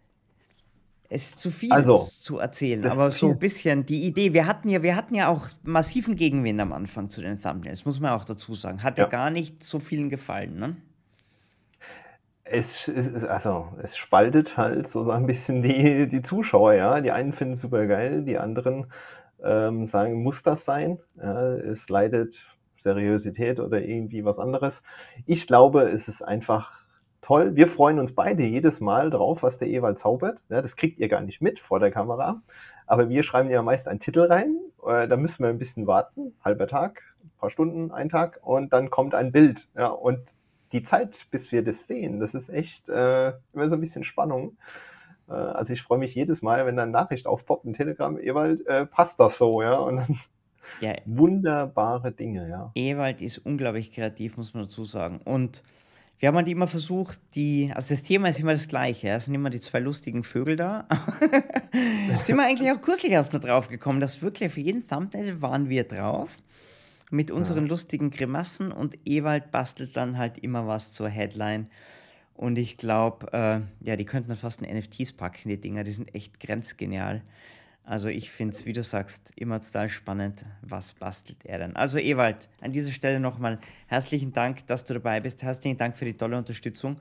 Es 1.13 1.25
ist 1.25 1.39
zu 1.39 1.51
viel 1.51 1.71
also, 1.71 1.97
zu 1.97 2.39
erzählen, 2.39 2.83
aber 2.87 3.11
so 3.11 3.29
ein 3.29 3.37
bisschen 3.37 3.85
die 3.85 4.07
Idee. 4.07 4.33
Wir 4.33 4.47
hatten 4.47 4.67
ja, 4.67 4.81
wir 4.81 4.95
hatten 4.95 5.13
ja 5.13 5.27
auch 5.27 5.45
massiven 5.61 6.15
Gegenwind 6.15 6.59
am 6.59 6.73
Anfang 6.73 7.11
zu 7.11 7.21
den 7.21 7.39
Thumbnails, 7.39 7.85
muss 7.85 7.99
man 7.99 8.13
auch 8.13 8.25
dazu 8.25 8.55
sagen. 8.55 8.81
Hat 8.81 8.97
ja, 8.97 9.03
ja 9.03 9.09
gar 9.11 9.29
nicht 9.29 9.63
so 9.63 9.77
vielen 9.77 10.09
gefallen, 10.09 10.57
ne? 10.57 10.75
Es, 12.45 12.87
es, 12.87 13.23
also, 13.25 13.67
es 13.83 13.95
spaltet 13.95 14.57
halt 14.57 14.89
so 14.89 15.07
ein 15.11 15.27
bisschen 15.27 15.61
die, 15.61 16.07
die 16.07 16.23
Zuschauer, 16.23 16.73
ja. 16.73 16.99
Die 16.99 17.11
einen 17.11 17.33
finden 17.33 17.53
es 17.53 17.61
super 17.61 17.85
geil, 17.85 18.23
die 18.23 18.39
anderen 18.39 18.87
ähm, 19.43 19.85
sagen, 19.85 20.23
muss 20.23 20.41
das 20.41 20.65
sein? 20.65 20.97
Ja, 21.15 21.53
es 21.53 21.89
leidet 21.89 22.43
Seriosität 22.77 23.59
oder 23.59 23.83
irgendwie 23.83 24.25
was 24.25 24.39
anderes. 24.39 24.81
Ich 25.27 25.45
glaube, 25.45 25.91
es 25.91 26.07
ist 26.07 26.23
einfach 26.23 26.82
toll. 27.23 27.55
Wir 27.55 27.67
freuen 27.67 27.99
uns 27.99 28.13
beide 28.13 28.43
jedes 28.43 28.79
Mal 28.79 29.09
drauf, 29.09 29.41
was 29.41 29.57
der 29.57 29.69
Ewald 29.69 29.99
zaubert. 29.99 30.39
Ja, 30.49 30.61
das 30.61 30.75
kriegt 30.75 30.99
ihr 30.99 31.07
gar 31.07 31.21
nicht 31.21 31.41
mit 31.41 31.59
vor 31.59 31.79
der 31.79 31.89
Kamera. 31.89 32.41
Aber 32.85 33.09
wir 33.09 33.23
schreiben 33.23 33.49
ja 33.49 33.61
meist 33.61 33.87
einen 33.87 33.99
Titel 33.99 34.21
rein. 34.21 34.57
Äh, 34.85 35.07
da 35.07 35.17
müssen 35.17 35.43
wir 35.43 35.49
ein 35.49 35.57
bisschen 35.57 35.87
warten. 35.87 36.35
Halber 36.43 36.67
Tag, 36.67 37.01
ein 37.23 37.31
paar 37.39 37.49
Stunden, 37.49 37.91
ein 37.91 38.09
Tag. 38.09 38.39
Und 38.43 38.73
dann 38.73 38.89
kommt 38.89 39.15
ein 39.15 39.31
Bild. 39.31 39.67
Ja, 39.75 39.87
und 39.87 40.19
die 40.73 40.83
Zeit, 40.83 41.27
bis 41.31 41.51
wir 41.51 41.63
das 41.63 41.87
sehen, 41.87 42.19
das 42.19 42.33
ist 42.33 42.49
echt 42.49 42.89
äh, 42.89 43.29
immer 43.53 43.69
so 43.69 43.75
ein 43.75 43.81
bisschen 43.81 44.03
Spannung. 44.03 44.57
Äh, 45.29 45.33
also 45.33 45.73
ich 45.73 45.81
freue 45.81 45.99
mich 45.99 46.13
jedes 46.13 46.41
Mal, 46.41 46.65
wenn 46.65 46.75
da 46.75 46.83
eine 46.83 46.91
Nachricht 46.91 47.25
aufpoppt, 47.25 47.65
ein 47.65 47.73
Telegram, 47.73 48.19
Ewald, 48.19 48.65
äh, 48.67 48.85
passt 48.85 49.19
das 49.19 49.37
so, 49.37 49.61
ja. 49.61 49.75
Und 49.75 49.97
dann 49.97 50.19
ja. 50.81 50.95
wunderbare 51.05 52.11
Dinge, 52.11 52.49
ja. 52.49 52.71
Ewald 52.75 53.21
ist 53.21 53.37
unglaublich 53.37 53.93
kreativ, 53.93 54.35
muss 54.35 54.53
man 54.53 54.63
dazu 54.63 54.83
sagen. 54.83 55.21
Und 55.23 55.63
wir 56.19 56.27
haben 56.27 56.37
halt 56.37 56.47
immer 56.47 56.67
versucht, 56.67 57.19
die, 57.35 57.71
also 57.75 57.93
das 57.93 58.03
Thema 58.03 58.29
ist 58.29 58.39
immer 58.39 58.53
das 58.53 58.67
gleiche, 58.67 59.09
es 59.09 59.25
sind 59.25 59.35
immer 59.35 59.49
die 59.49 59.59
zwei 59.59 59.79
lustigen 59.79 60.23
Vögel 60.23 60.55
da. 60.55 60.87
sind 62.21 62.37
wir 62.37 62.45
eigentlich 62.45 62.71
auch 62.71 62.81
kürzlich 62.81 63.11
erstmal 63.11 63.41
drauf 63.41 63.67
gekommen, 63.67 63.99
dass 63.99 64.21
wirklich 64.21 64.53
für 64.53 64.61
jeden 64.61 64.87
Thumbnail 64.87 65.41
waren 65.41 65.69
wir 65.69 65.83
drauf 65.83 66.29
mit 67.13 67.29
unseren 67.29 67.65
ja. 67.65 67.69
lustigen 67.69 68.09
Grimassen 68.09 68.71
und 68.71 68.97
Ewald 69.05 69.51
bastelt 69.51 69.95
dann 69.95 70.17
halt 70.17 70.37
immer 70.39 70.65
was 70.67 70.91
zur 70.93 71.09
Headline. 71.09 71.67
Und 72.35 72.57
ich 72.57 72.77
glaube, 72.77 73.31
äh, 73.33 73.87
ja, 73.87 73.95
die 73.95 74.05
könnten 74.05 74.35
fast 74.35 74.61
in 74.61 74.77
NFTs 74.77 75.11
packen, 75.13 75.49
die 75.49 75.61
Dinger, 75.61 75.83
die 75.83 75.91
sind 75.91 76.13
echt 76.15 76.39
grenzgenial. 76.39 77.21
Also 77.85 78.07
ich 78.07 78.31
finde 78.31 78.53
es, 78.53 78.65
wie 78.65 78.71
du 78.71 78.81
sagst, 78.81 79.33
immer 79.35 79.59
total 79.59 79.89
spannend, 79.89 80.45
was 80.61 80.93
bastelt 80.93 81.45
er 81.45 81.59
denn. 81.59 81.75
Also 81.75 81.97
Ewald, 81.97 82.47
an 82.61 82.71
dieser 82.71 82.91
Stelle 82.91 83.19
nochmal 83.19 83.59
herzlichen 83.87 84.31
Dank, 84.31 84.65
dass 84.67 84.85
du 84.85 84.93
dabei 84.93 85.19
bist. 85.19 85.43
Herzlichen 85.43 85.77
Dank 85.77 85.97
für 85.97 86.05
die 86.05 86.13
tolle 86.15 86.37
Unterstützung. 86.37 86.97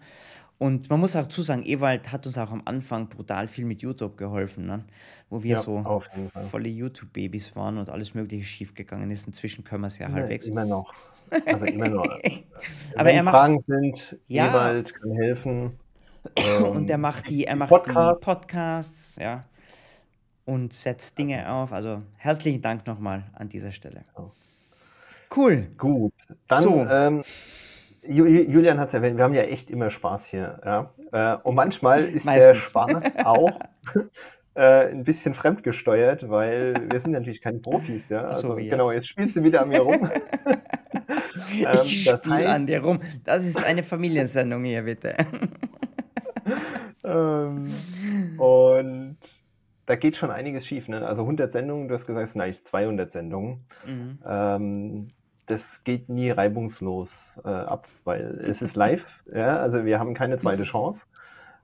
Und 0.59 0.91
man 0.91 0.99
muss 1.01 1.15
auch 1.15 1.29
zusagen, 1.29 1.65
Ewald 1.65 2.11
hat 2.13 2.27
uns 2.27 2.37
auch 2.37 2.51
am 2.51 2.63
Anfang 2.65 3.09
brutal 3.09 3.47
viel 3.49 3.65
mit 3.65 3.83
YouTube 3.83 4.17
geholfen, 4.17 4.67
ne? 4.67 4.85
wo 5.31 5.43
wir 5.43 5.57
ja, 5.57 5.59
so 5.59 6.03
volle 6.51 6.69
YouTube-Babys 6.69 7.55
waren 7.57 7.79
und 7.79 7.89
alles 7.89 8.15
Mögliche 8.15 8.45
schiefgegangen 8.45 9.11
ist. 9.11 9.27
Inzwischen 9.27 9.65
können 9.65 9.83
wir 9.83 9.89
es 9.89 9.99
ja 9.99 10.07
immer, 10.07 10.17
halbwegs. 10.17 10.47
Immer 10.47 10.65
noch. 10.65 10.93
Also 11.47 11.65
immer 11.65 11.89
noch. 11.89 12.05
Aber 12.97 13.09
Wenn 13.09 13.17
er 13.17 13.23
macht, 13.23 13.35
Fragen 13.35 13.61
sind, 13.63 14.17
ja, 14.29 14.51
Ewald 14.51 14.95
kann 14.95 15.13
helfen. 15.13 15.79
und 16.73 16.91
er 16.91 16.99
macht 16.99 17.29
die, 17.29 17.45
er 17.45 17.57
macht 17.57 17.71
Podcast. 17.71 18.21
die 18.21 18.25
Podcasts, 18.25 19.17
ja 19.17 19.45
und 20.45 20.73
setzt 20.73 21.19
Dinge 21.19 21.51
auf. 21.51 21.73
Also 21.73 22.03
herzlichen 22.17 22.63
Dank 22.63 22.87
nochmal 22.87 23.25
an 23.35 23.49
dieser 23.49 23.73
Stelle. 23.73 24.03
Cool. 25.35 25.69
Gut. 25.79 26.13
Dann, 26.49 26.63
so. 26.63 26.87
ähm, 26.89 27.23
Julian 28.07 28.81
hat 28.81 28.89
es 28.89 28.95
erwähnt, 28.95 29.17
wir 29.17 29.25
haben 29.25 29.35
ja 29.35 29.43
echt 29.43 29.71
immer 29.71 29.91
Spaß 29.91 30.27
hier. 30.27 30.61
Ja? 30.65 30.91
Äh, 31.13 31.37
und 31.43 31.55
manchmal 31.55 32.05
ist 32.05 32.25
Meistens. 32.25 32.53
der 32.53 32.61
Spaß 32.61 33.03
auch 33.25 33.61
äh, 34.55 34.89
ein 34.89 35.05
bisschen 35.05 35.35
fremdgesteuert, 35.35 36.29
weil 36.29 36.75
wir 36.91 37.01
sind 37.01 37.13
natürlich 37.13 37.41
keine 37.41 37.59
Profis. 37.59 38.09
Ja? 38.09 38.25
Also, 38.25 38.49
so 38.49 38.55
genau, 38.57 38.91
jetzt 38.91 39.09
spielst 39.09 39.37
du 39.37 39.45
wieder 39.45 39.63
an 39.63 39.69
mir 39.69 39.81
rum. 39.81 40.11
ähm, 41.55 41.81
ich 41.85 42.11
spiele 42.11 42.53
an 42.53 42.67
dir 42.67 42.83
rum. 42.83 43.01
Das 43.25 43.47
ist 43.47 43.63
eine 43.63 43.83
Familiensendung 43.83 44.65
hier, 44.65 44.83
bitte. 44.83 45.15
ähm, 47.05 47.73
und 48.39 49.17
da 49.87 49.97
geht 49.97 50.17
schon 50.17 50.31
einiges 50.31 50.67
schief. 50.67 50.89
Ne? 50.89 51.07
Also 51.07 51.23
100 51.23 51.53
Sendungen, 51.53 51.89
du 51.89 51.95
hast 51.95 52.07
gesagt, 52.07 52.27
es 52.27 52.33
sind 52.33 52.41
eigentlich 52.41 52.65
200 52.65 53.11
Sendungen. 53.11 53.65
Mhm. 53.87 54.19
Ähm, 54.27 55.09
das 55.47 55.83
geht 55.85 56.09
nie 56.09 56.31
reibungslos 56.31 57.11
äh, 57.45 57.49
ab, 57.49 57.89
weil 58.05 58.41
es 58.47 58.63
ist 58.63 58.77
live. 58.77 59.05
ja? 59.35 59.57
Also 59.57 59.85
wir 59.85 59.99
haben 59.99 60.15
keine 60.15 60.39
zweite 60.39 60.65
Chance. 60.65 61.05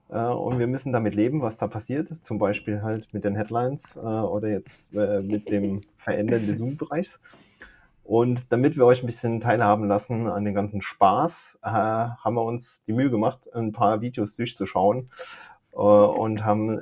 Äh, 0.09 0.19
und 0.19 0.59
wir 0.59 0.67
müssen 0.67 0.91
damit 0.91 1.15
leben, 1.15 1.41
was 1.41 1.57
da 1.57 1.67
passiert. 1.67 2.09
Zum 2.23 2.39
Beispiel 2.39 2.81
halt 2.81 3.13
mit 3.13 3.23
den 3.23 3.35
Headlines 3.35 3.95
äh, 3.95 3.99
oder 3.99 4.49
jetzt 4.49 4.93
äh, 4.93 5.21
mit 5.21 5.49
dem 5.49 5.81
Verändern 5.97 6.45
des 6.45 6.57
Zoom-Bereichs. 6.57 7.19
Und 8.03 8.51
damit 8.51 8.75
wir 8.75 8.85
euch 8.85 9.03
ein 9.03 9.05
bisschen 9.05 9.39
teilhaben 9.39 9.87
lassen 9.87 10.27
an 10.27 10.43
den 10.43 10.55
ganzen 10.55 10.81
Spaß, 10.81 11.59
äh, 11.61 11.67
haben 11.69 12.33
wir 12.33 12.43
uns 12.43 12.81
die 12.87 12.93
Mühe 12.93 13.11
gemacht, 13.11 13.39
ein 13.53 13.71
paar 13.71 14.01
Videos 14.01 14.35
durchzuschauen 14.35 15.11
äh, 15.73 15.77
und 15.77 16.43
haben 16.43 16.81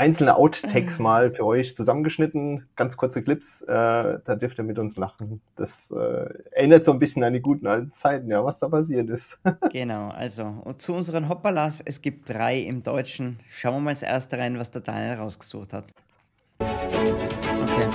einzelne 0.00 0.34
Outtakes 0.34 0.98
ah. 0.98 1.02
mal 1.02 1.30
für 1.30 1.44
euch 1.44 1.76
zusammengeschnitten, 1.76 2.66
ganz 2.74 2.96
kurze 2.96 3.22
Clips, 3.22 3.60
äh, 3.62 3.66
da 3.68 4.34
dürft 4.34 4.56
ihr 4.58 4.64
mit 4.64 4.78
uns 4.78 4.96
lachen. 4.96 5.42
Das 5.56 5.70
äh, 5.90 6.32
erinnert 6.52 6.86
so 6.86 6.92
ein 6.92 6.98
bisschen 6.98 7.22
an 7.22 7.34
die 7.34 7.40
guten 7.40 7.66
alten 7.66 7.92
Zeiten, 7.92 8.30
ja, 8.30 8.42
was 8.42 8.58
da 8.58 8.68
passiert 8.68 9.10
ist. 9.10 9.38
genau, 9.70 10.08
also 10.08 10.64
zu 10.78 10.94
unseren 10.94 11.28
Hoppalas, 11.28 11.82
es 11.84 12.00
gibt 12.00 12.30
drei 12.30 12.60
im 12.60 12.82
Deutschen. 12.82 13.38
Schauen 13.50 13.74
wir 13.74 13.80
mal 13.80 13.90
das 13.90 14.02
erste 14.02 14.38
rein, 14.38 14.58
was 14.58 14.70
der 14.70 14.80
Daniel 14.80 15.18
rausgesucht 15.18 15.74
hat. 15.74 15.84
Okay. 16.58 17.88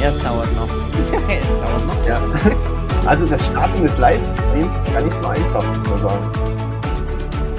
Ja, 0.00 0.08
es 0.08 0.22
dauert 0.22 0.54
noch. 0.54 0.70
es 1.28 1.54
dauert 1.58 1.86
noch. 1.86 2.06
Ja. 2.06 2.22
Also 3.06 3.24
das 3.24 3.40
Starten 3.46 3.82
des 3.82 3.96
Livestreams 3.98 4.66
ist 4.66 4.92
gar 4.92 5.00
nicht 5.00 5.16
so 5.22 5.28
einfach, 5.28 5.78
muss 5.78 5.88
man 5.90 5.98
sagen. 5.98 6.32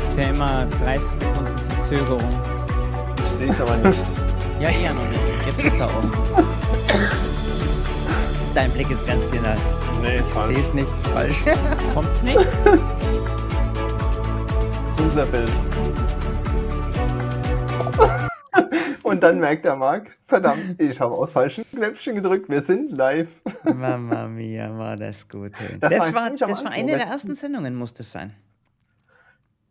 Ist 0.03 0.17
ja 0.17 0.29
immer 0.29 0.65
30 0.65 1.07
Sekunden 1.07 1.56
Verzögerung. 1.88 2.29
Ich 3.20 3.29
sehe 3.29 3.50
es 3.50 3.62
aber 3.62 3.77
nicht. 3.77 3.98
ja, 4.60 4.70
eher 4.70 4.94
noch 4.94 5.08
nicht. 5.10 5.22
Jetzt 5.46 5.63
ist 5.63 5.79
er 5.79 5.86
offen. 5.86 6.12
Dein 8.53 8.72
Blick 8.72 8.91
ist 8.91 9.08
ganz 9.08 9.24
genau. 9.32 9.56
Nee, 10.01 10.17
ich 10.17 10.34
sehe 10.34 10.60
es 10.60 10.74
nicht. 10.74 10.89
Falsch. 11.13 11.38
Kommt's 11.94 12.22
nicht? 12.24 12.46
Unser 14.98 15.25
Bild. 15.27 15.51
Und 19.03 19.22
dann 19.22 19.39
merkt 19.39 19.63
der 19.63 19.77
Marc, 19.77 20.08
verdammt, 20.27 20.82
ich 20.82 21.00
habe 21.00 21.15
aus 21.15 21.32
falschen 21.32 21.63
Knöpfchen 21.72 22.15
gedrückt, 22.15 22.50
wir 22.50 22.63
sind 22.63 22.91
live. 22.91 23.29
Mama 23.63 24.27
mia, 24.27 24.77
war 24.77 24.98
das 24.98 25.29
gut. 25.29 25.53
Hey. 25.58 25.77
Das, 25.79 25.89
das, 25.89 26.13
war, 26.13 26.32
das 26.32 26.65
war 26.65 26.72
eine 26.72 26.98
der 26.98 27.08
ersten 27.08 27.34
Sendungen, 27.34 27.75
muss 27.75 27.94
das 27.94 28.12
sein. 28.12 28.34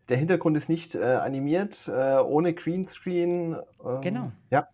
Der 0.08 0.16
Hintergrund 0.16 0.56
ist 0.56 0.68
nicht 0.68 0.94
äh, 0.94 1.02
animiert, 1.02 1.88
äh, 1.88 2.16
ohne 2.18 2.54
Greenscreen. 2.54 3.56
Ähm, 3.84 4.00
genau. 4.00 4.32
Ja. 4.50 4.68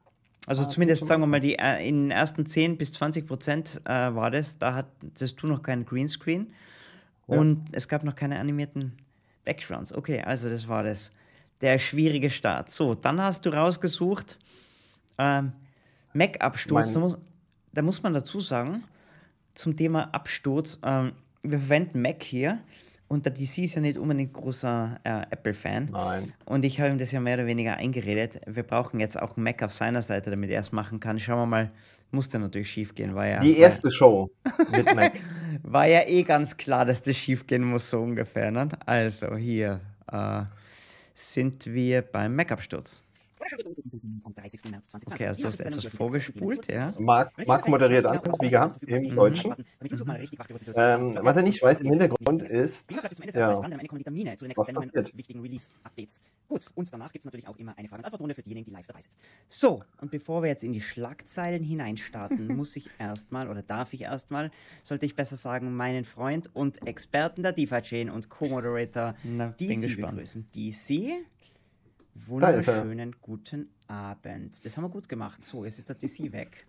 Also 0.47 0.63
ah, 0.63 0.69
zumindest 0.69 1.07
sagen 1.07 1.23
wir 1.23 1.27
mal, 1.27 1.41
die, 1.41 1.59
äh, 1.59 1.87
in 1.87 2.05
den 2.05 2.11
ersten 2.11 2.47
10 2.47 2.77
bis 2.77 2.93
20 2.93 3.27
Prozent 3.27 3.81
äh, 3.85 4.15
war 4.15 4.31
das. 4.31 4.59
Da 4.59 4.75
hattest 4.75 5.43
du 5.43 5.47
noch 5.47 5.63
keinen 5.63 5.87
Greenscreen 5.87 6.53
ja. 7.29 7.39
und 7.39 7.67
es 7.73 7.89
gab 7.89 8.03
noch 8.05 8.17
keine 8.17 8.39
animierten 8.39 8.93
Backgrounds. 9.45 9.95
Okay, 9.95 10.21
also 10.21 10.49
das 10.49 10.69
war 10.69 10.83
das. 10.83 11.13
Der 11.61 11.79
schwierige 11.79 12.29
Start. 12.29 12.71
So, 12.71 12.97
dann 12.97 13.21
hast 13.21 13.47
du 13.47 13.51
rausgesucht, 13.51 14.37
ähm, 15.17 15.53
Mac-Absturz, 16.13 16.93
da 16.93 16.99
muss, 16.99 17.19
da 17.73 17.83
muss 17.83 18.03
man 18.03 18.13
dazu 18.13 18.41
sagen, 18.41 18.83
zum 19.55 19.77
Thema 19.77 20.13
Absturz, 20.13 20.81
ähm, 20.83 21.13
wir 21.45 21.61
verwenden 21.61 22.03
Mac 22.03 22.23
hier 22.25 22.59
und 23.13 23.27
der 23.27 23.33
DC 23.33 23.59
ist 23.59 23.75
ja 23.75 23.83
nicht 23.83 23.99
unbedingt 23.99 24.33
großer 24.33 24.99
äh, 25.05 25.23
Apple-Fan. 25.31 25.91
Nein. 25.93 26.33
Und 26.47 26.65
ich 26.65 26.81
habe 26.81 26.91
ihm 26.91 26.99
das 26.99 27.13
ja 27.13 27.21
mehr 27.21 27.35
oder 27.35 27.47
weniger 27.47 27.77
eingeredet. 27.77 28.41
Wir 28.47 28.63
brauchen 28.63 29.01
jetzt 29.01 29.21
auch 29.21 29.37
einen 29.37 29.45
Mac 29.45 29.63
auf 29.63 29.75
seiner 29.75 30.01
Seite, 30.01 30.31
damit 30.31 30.51
er 30.51 30.61
es 30.61 30.73
machen 30.73 30.99
kann. 30.99 31.19
Schauen 31.19 31.41
wir 31.41 31.47
mal, 31.47 31.71
musste 32.11 32.39
natürlich 32.39 32.71
schief 32.71 32.95
gehen. 32.95 33.15
War 33.15 33.27
ja, 33.27 33.41
Die 33.41 33.59
erste 33.59 33.85
war, 33.85 33.93
Show 33.93 34.31
mit 34.71 34.95
Mac. 34.95 35.13
war 35.63 35.87
ja 35.87 36.09
eh 36.09 36.23
ganz 36.23 36.57
klar, 36.57 36.87
dass 36.87 37.03
das 37.03 37.15
schief 37.15 37.47
gehen 37.47 37.65
muss, 37.65 37.91
so 37.91 38.01
ungefähr. 38.01 38.51
Ne? 38.51 38.71
Also 38.87 39.37
hier 39.37 39.81
äh, 40.11 40.45
sind 41.15 41.67
wir 41.67 42.01
beim 42.01 42.35
Mac-Absturz. 42.35 43.03
Okay, 45.13 45.27
also 45.27 45.43
du 45.43 45.49
hast 45.49 45.61
etwas 45.61 45.85
vorgespult, 45.87 46.71
ja. 46.73 46.93
Marc, 46.99 47.47
Marc 47.47 47.69
moderiert 47.69 48.07
an, 48.07 48.21
wie 48.41 48.51
gehabt, 48.51 48.83
im 48.85 49.03
mhm. 49.03 49.15
Deutschen. 49.15 49.55
Ähm, 50.75 51.19
was 51.21 51.37
er 51.37 51.43
nicht 51.43 51.63
weiß 51.63 51.81
im 51.81 51.91
Hintergrund 51.91 52.43
ist, 52.43 52.85
ja, 52.91 52.99
was 53.03 53.15
passiert. 55.95 56.21
Gut, 56.49 56.67
und 56.75 56.93
danach 56.93 57.13
gibt 57.13 57.21
es 57.21 57.25
natürlich 57.25 57.49
auch 57.49 57.57
immer 57.57 57.77
eine 57.79 57.89
Frage- 57.89 58.01
und 58.01 58.05
Antwortrunde 58.05 58.35
für 58.35 58.43
diejenigen, 58.43 58.67
die 58.67 58.73
live 58.73 58.87
dabei 58.87 59.01
sind. 59.01 59.15
So, 59.49 59.83
und 60.01 60.11
bevor 60.11 60.43
wir 60.43 60.49
jetzt 60.49 60.65
in 60.65 60.73
die 60.73 60.81
Schlagzeilen 60.81 61.63
hineinstarten, 61.63 62.47
muss 62.57 62.77
ich 62.77 62.91
erstmal, 62.99 63.49
oder 63.49 63.63
darf 63.63 63.93
ich 63.93 64.03
erstmal, 64.03 64.51
sollte 64.85 65.07
ich 65.07 65.17
besser 65.17 65.37
sagen, 65.37 65.75
meinen 65.75 66.05
Freund 66.05 66.51
und 66.55 66.87
Experten 66.87 67.43
der 67.43 67.53
DeFi-Chain 67.53 68.11
und 68.11 68.29
Co-Moderator 68.29 69.15
DC 69.59 69.97
begrüßen. 69.97 70.47
DC, 70.55 71.25
Wunderschönen 72.15 73.17
guten 73.21 73.71
Abend. 73.89 74.65
Das 74.65 74.77
haben 74.77 74.85
wir 74.85 74.91
gut 74.91 75.09
gemacht. 75.09 75.43
So, 75.43 75.65
jetzt 75.65 75.79
ist 75.79 75.89
der 75.89 75.97
DC 75.97 76.33
weg. 76.33 76.67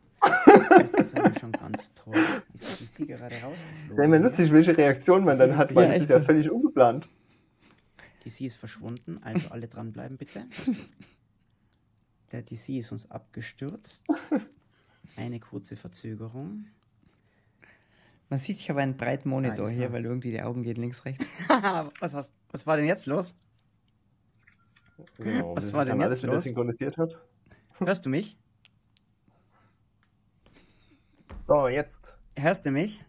Das 0.70 0.94
ist 0.94 1.18
aber 1.20 1.38
schon 1.38 1.52
ganz 1.52 1.94
toll. 1.96 2.16
Ist 2.54 2.64
der 2.98 3.06
DC 3.06 3.08
gerade 3.10 3.36
rausgeflogen? 3.36 3.98
Wäre 3.98 4.08
mir 4.08 4.20
lustig, 4.20 4.52
welche 4.54 4.78
Reaktion 4.78 5.26
man 5.26 5.38
dann 5.38 5.58
hat, 5.58 5.76
weil 5.76 5.86
ja, 5.86 5.94
das 5.94 6.02
ist 6.04 6.10
ja 6.10 6.22
völlig 6.22 6.50
ungeplant. 6.50 7.10
DC 8.24 8.42
ist 8.42 8.56
verschwunden, 8.56 9.20
also 9.22 9.50
alle 9.50 9.68
dranbleiben 9.68 10.18
bitte. 10.18 10.46
Der 12.32 12.42
DC 12.42 12.70
ist 12.70 12.94
uns 12.94 13.12
abgestürzt. 13.12 14.04
Eine 15.18 15.40
kurze 15.42 15.76
Verzögerung. 15.76 16.68
Man 18.30 18.40
sieht, 18.40 18.60
ich 18.60 18.70
habe 18.70 18.82
einen 18.82 18.96
breiten 18.96 19.30
Monitor 19.30 19.70
hier, 19.70 19.92
weil 19.92 20.06
irgendwie 20.06 20.32
die 20.32 20.42
Augen 20.42 20.64
gehen 20.64 20.78
links, 20.78 21.04
rechts. 21.06 21.26
was, 22.00 22.14
hast, 22.14 22.32
was 22.50 22.66
war 22.66 22.78
denn 22.78 22.88
jetzt 22.88 23.06
los? 23.06 23.36
Genau, 25.18 25.56
Was 25.56 25.72
war 25.74 25.86
denn 25.86 26.00
jetzt 26.02 26.24
los? 26.24 26.44
synchronisiert 26.44 26.98
hat. 26.98 27.18
Hörst 27.80 28.06
du 28.06 28.10
mich? 28.10 28.38
So, 31.48 31.68
jetzt. 31.68 31.92
Hörst 32.36 32.66
du 32.66 32.72
mich? 32.72 33.00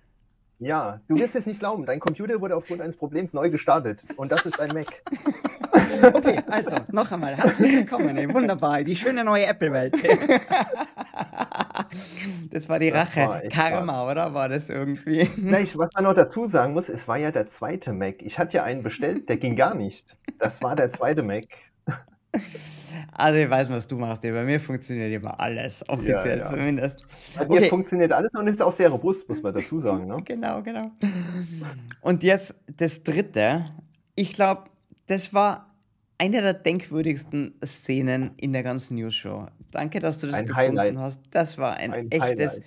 Ja, 0.58 1.00
du 1.08 1.16
wirst 1.16 1.34
es 1.34 1.46
nicht 1.46 1.58
glauben. 1.58 1.84
Dein 1.84 2.00
Computer 2.00 2.40
wurde 2.40 2.56
aufgrund 2.56 2.80
eines 2.80 2.96
Problems 2.96 3.32
neu 3.32 3.50
gestartet. 3.50 4.00
Und 4.16 4.30
das 4.32 4.44
ist 4.46 4.58
ein 4.60 4.70
Mac. 4.72 4.86
Okay, 6.02 6.40
also, 6.48 6.74
noch 6.90 7.10
einmal. 7.12 7.36
Herzlich 7.36 7.72
willkommen. 7.72 8.16
Ey. 8.16 8.32
Wunderbar. 8.32 8.82
Die 8.82 8.96
schöne 8.96 9.22
neue 9.24 9.46
Apple-Welt. 9.46 9.94
Das 12.50 12.68
war 12.68 12.78
die 12.78 12.90
das 12.90 13.08
Rache. 13.08 13.28
War 13.28 13.40
Karma, 13.42 13.92
wahr. 14.04 14.10
oder? 14.10 14.34
War 14.34 14.48
das 14.48 14.68
irgendwie? 14.68 15.20
Ich, 15.62 15.76
was 15.76 15.90
man 15.94 16.04
noch 16.04 16.14
dazu 16.14 16.46
sagen 16.46 16.72
muss, 16.72 16.88
es 16.88 17.06
war 17.06 17.16
ja 17.18 17.30
der 17.30 17.46
zweite 17.48 17.92
Mac. 17.92 18.22
Ich 18.22 18.38
hatte 18.38 18.56
ja 18.56 18.64
einen 18.64 18.82
bestellt, 18.82 19.28
der 19.28 19.36
ging 19.36 19.56
gar 19.56 19.74
nicht. 19.74 20.16
Das 20.38 20.62
war 20.62 20.74
der 20.76 20.90
zweite 20.90 21.22
Mac. 21.22 21.44
Also 23.16 23.38
ich 23.38 23.48
weiß, 23.48 23.68
was 23.70 23.86
du 23.86 23.96
machst. 23.96 24.22
Bei 24.22 24.44
mir 24.44 24.58
funktioniert 24.58 25.12
immer 25.12 25.38
alles, 25.38 25.88
offiziell 25.88 26.38
ja, 26.38 26.44
ja. 26.44 26.50
zumindest. 26.50 27.06
Bei 27.38 27.44
dir 27.44 27.50
okay. 27.52 27.68
funktioniert 27.68 28.12
alles 28.12 28.34
und 28.34 28.48
ist 28.48 28.60
auch 28.60 28.72
sehr 28.72 28.88
robust, 28.88 29.28
muss 29.28 29.42
man 29.42 29.54
dazu 29.54 29.80
sagen. 29.80 30.06
Ne? 30.06 30.20
genau, 30.24 30.62
genau. 30.62 30.90
Und 32.00 32.22
jetzt 32.22 32.54
das 32.76 33.02
Dritte. 33.02 33.66
Ich 34.16 34.32
glaube, 34.32 34.64
das 35.06 35.32
war 35.32 35.74
eine 36.18 36.42
der 36.42 36.54
denkwürdigsten 36.54 37.54
Szenen 37.64 38.32
in 38.36 38.52
der 38.52 38.62
ganzen 38.62 38.96
News-Show. 38.96 39.46
Danke, 39.70 40.00
dass 40.00 40.18
du 40.18 40.26
das 40.26 40.36
ein 40.36 40.46
gefunden 40.46 40.78
Highlight. 40.78 40.96
hast. 40.98 41.20
Das 41.30 41.58
war 41.58 41.76
ein, 41.76 41.92
ein 41.92 42.10
echtes 42.10 42.60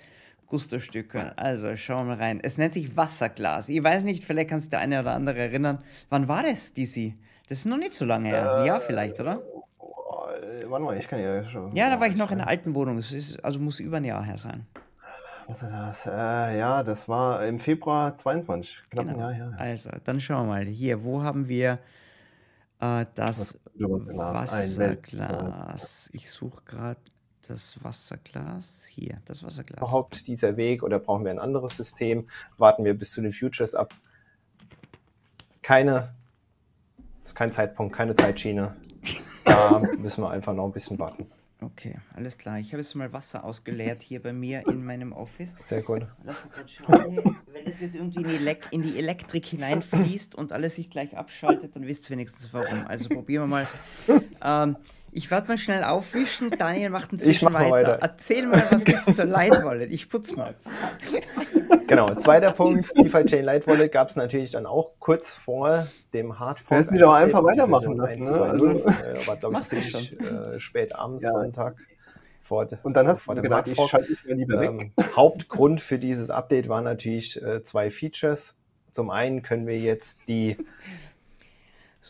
Gusto-Stück. 0.46 1.14
Also 1.36 1.76
schauen 1.76 2.06
wir 2.06 2.16
mal 2.16 2.22
rein. 2.22 2.40
Es 2.42 2.58
nennt 2.58 2.74
sich 2.74 2.96
Wasserglas. 2.96 3.68
Ich 3.68 3.82
weiß 3.82 4.04
nicht, 4.04 4.24
vielleicht 4.24 4.50
kannst 4.50 4.66
du 4.66 4.70
der 4.70 4.80
eine 4.80 5.00
oder 5.00 5.12
andere 5.12 5.38
erinnern. 5.38 5.82
Wann 6.10 6.28
war 6.28 6.42
das, 6.42 6.72
DC? 6.74 7.14
Das 7.48 7.60
ist 7.60 7.64
noch 7.64 7.78
nicht 7.78 7.94
so 7.94 8.04
lange 8.04 8.28
her. 8.28 8.56
Ein 8.56 8.66
Jahr 8.66 8.80
vielleicht, 8.80 9.18
oder? 9.20 9.40
Äh, 10.42 10.68
warte 10.68 10.84
mal, 10.84 10.98
ich 10.98 11.08
kann 11.08 11.18
ja 11.20 11.42
schon. 11.48 11.74
Ja, 11.74 11.88
da 11.88 11.98
war 11.98 12.06
ich 12.06 12.14
noch 12.14 12.30
in 12.30 12.38
der 12.38 12.46
alten 12.46 12.74
Wohnung. 12.74 12.96
Das 12.96 13.10
ist, 13.10 13.42
also 13.44 13.58
muss 13.58 13.80
über 13.80 13.96
ein 13.96 14.04
Jahr 14.04 14.22
her 14.22 14.36
sein. 14.36 14.66
Was 15.46 15.62
ist 15.62 15.70
das? 15.72 16.06
Äh, 16.06 16.58
ja, 16.58 16.82
das 16.82 17.08
war 17.08 17.46
im 17.46 17.58
Februar 17.58 18.14
22. 18.16 18.82
Knapp 18.90 19.06
genau. 19.06 19.18
ein 19.18 19.20
Jahr 19.20 19.32
her. 19.32 19.54
Also, 19.56 19.90
dann 20.04 20.20
schauen 20.20 20.46
wir 20.46 20.52
mal. 20.52 20.64
Hier, 20.66 21.02
wo 21.04 21.22
haben 21.22 21.48
wir 21.48 21.78
äh, 22.80 23.06
das 23.14 23.58
Wasserglas? 23.78 25.30
Ich 26.12 26.30
suche 26.30 26.62
gerade 26.66 27.00
das 27.48 27.82
Wasserglas. 27.82 28.84
Hier, 28.90 29.22
das 29.24 29.42
Wasserglas. 29.42 29.78
Überhaupt 29.78 30.28
dieser 30.28 30.58
Weg 30.58 30.82
oder 30.82 30.98
brauchen 30.98 31.24
wir 31.24 31.30
ein 31.30 31.38
anderes 31.38 31.78
System? 31.78 32.28
Warten 32.58 32.84
wir 32.84 32.92
bis 32.92 33.12
zu 33.12 33.22
den 33.22 33.32
Futures 33.32 33.74
ab? 33.74 33.94
Keine 35.62 36.14
kein 37.34 37.52
Zeitpunkt, 37.52 37.94
keine 37.94 38.14
Zeitschiene. 38.14 38.76
Da 39.44 39.78
müssen 39.98 40.22
wir 40.22 40.30
einfach 40.30 40.54
noch 40.54 40.64
ein 40.64 40.72
bisschen 40.72 40.98
warten. 40.98 41.26
Okay, 41.60 41.96
alles 42.14 42.38
klar. 42.38 42.60
Ich 42.60 42.68
habe 42.72 42.82
jetzt 42.82 42.94
mal 42.94 43.12
Wasser 43.12 43.42
ausgeleert 43.42 44.02
hier 44.02 44.22
bei 44.22 44.32
mir 44.32 44.64
in 44.68 44.84
meinem 44.84 45.12
Office. 45.12 45.58
Sehr 45.64 45.82
gut. 45.82 46.06
Lass 46.22 46.44
uns 46.44 46.70
schauen. 46.70 47.36
Wenn 47.52 47.64
das 47.64 47.80
jetzt 47.80 47.96
irgendwie 47.96 48.22
in 48.22 48.28
die, 48.28 48.34
Elek 48.36 48.66
in 48.70 48.82
die 48.82 48.96
Elektrik 48.96 49.44
hineinfließt 49.44 50.36
und 50.36 50.52
alles 50.52 50.76
sich 50.76 50.88
gleich 50.88 51.16
abschaltet, 51.16 51.74
dann 51.74 51.84
wisst 51.84 52.08
ihr 52.08 52.10
wenigstens 52.10 52.52
warum. 52.52 52.86
Also 52.86 53.08
probieren 53.08 53.42
wir 53.42 53.46
mal. 53.48 53.68
Ähm, 54.40 54.76
ich 55.12 55.30
werde 55.30 55.48
mal 55.48 55.58
schnell 55.58 55.84
aufwischen. 55.84 56.50
Daniel 56.50 56.90
macht 56.90 57.10
einen 57.10 57.18
Zwischen 57.18 57.52
weiter. 57.52 57.70
weiter. 57.70 57.98
Erzähl 58.00 58.46
mal, 58.46 58.62
was 58.70 58.84
gibt 58.84 59.06
es 59.06 59.16
zur 59.16 59.24
Light 59.24 59.64
Wallet? 59.64 59.90
Ich 59.90 60.08
putz 60.08 60.34
mal. 60.36 60.54
Genau, 61.86 62.06
zweiter 62.16 62.52
Punkt. 62.52 62.90
DeFi 62.96 63.24
Chain 63.24 63.44
Light 63.44 63.66
Wallet 63.66 63.90
gab 63.90 64.10
es 64.10 64.16
natürlich 64.16 64.50
dann 64.50 64.66
auch 64.66 64.92
kurz 64.98 65.34
vor 65.34 65.86
dem 66.12 66.38
Hardfork. 66.38 66.78
Kannst 66.78 66.90
mich 66.90 67.02
auch 67.02 67.14
einfach 67.14 67.42
weitermachen 67.42 67.96
lassen. 67.96 68.24
Ne? 68.24 68.40
Also, 68.42 68.66
äh, 68.66 69.26
war, 69.26 69.36
glaube 69.36 69.56
ich, 69.58 69.62
ziemlich 69.64 70.20
äh, 70.20 70.60
spät 70.60 70.94
abends, 70.94 71.22
ja. 71.22 71.32
Sonntag. 71.32 71.76
Vor, 72.40 72.66
und 72.82 72.94
dann 72.94 73.08
hast 73.08 73.26
du 73.26 73.34
gedacht, 73.34 73.68
ich 73.68 73.76
schalte 73.76 74.10
mich 74.10 74.24
lieber 74.24 74.62
ähm, 74.62 74.92
weg. 74.96 75.06
Hauptgrund 75.16 75.80
für 75.80 75.98
dieses 75.98 76.30
Update 76.30 76.68
waren 76.68 76.84
natürlich 76.84 77.42
äh, 77.42 77.62
zwei 77.62 77.90
Features. 77.90 78.54
Zum 78.90 79.10
einen 79.10 79.42
können 79.42 79.66
wir 79.66 79.78
jetzt 79.78 80.20
die 80.28 80.56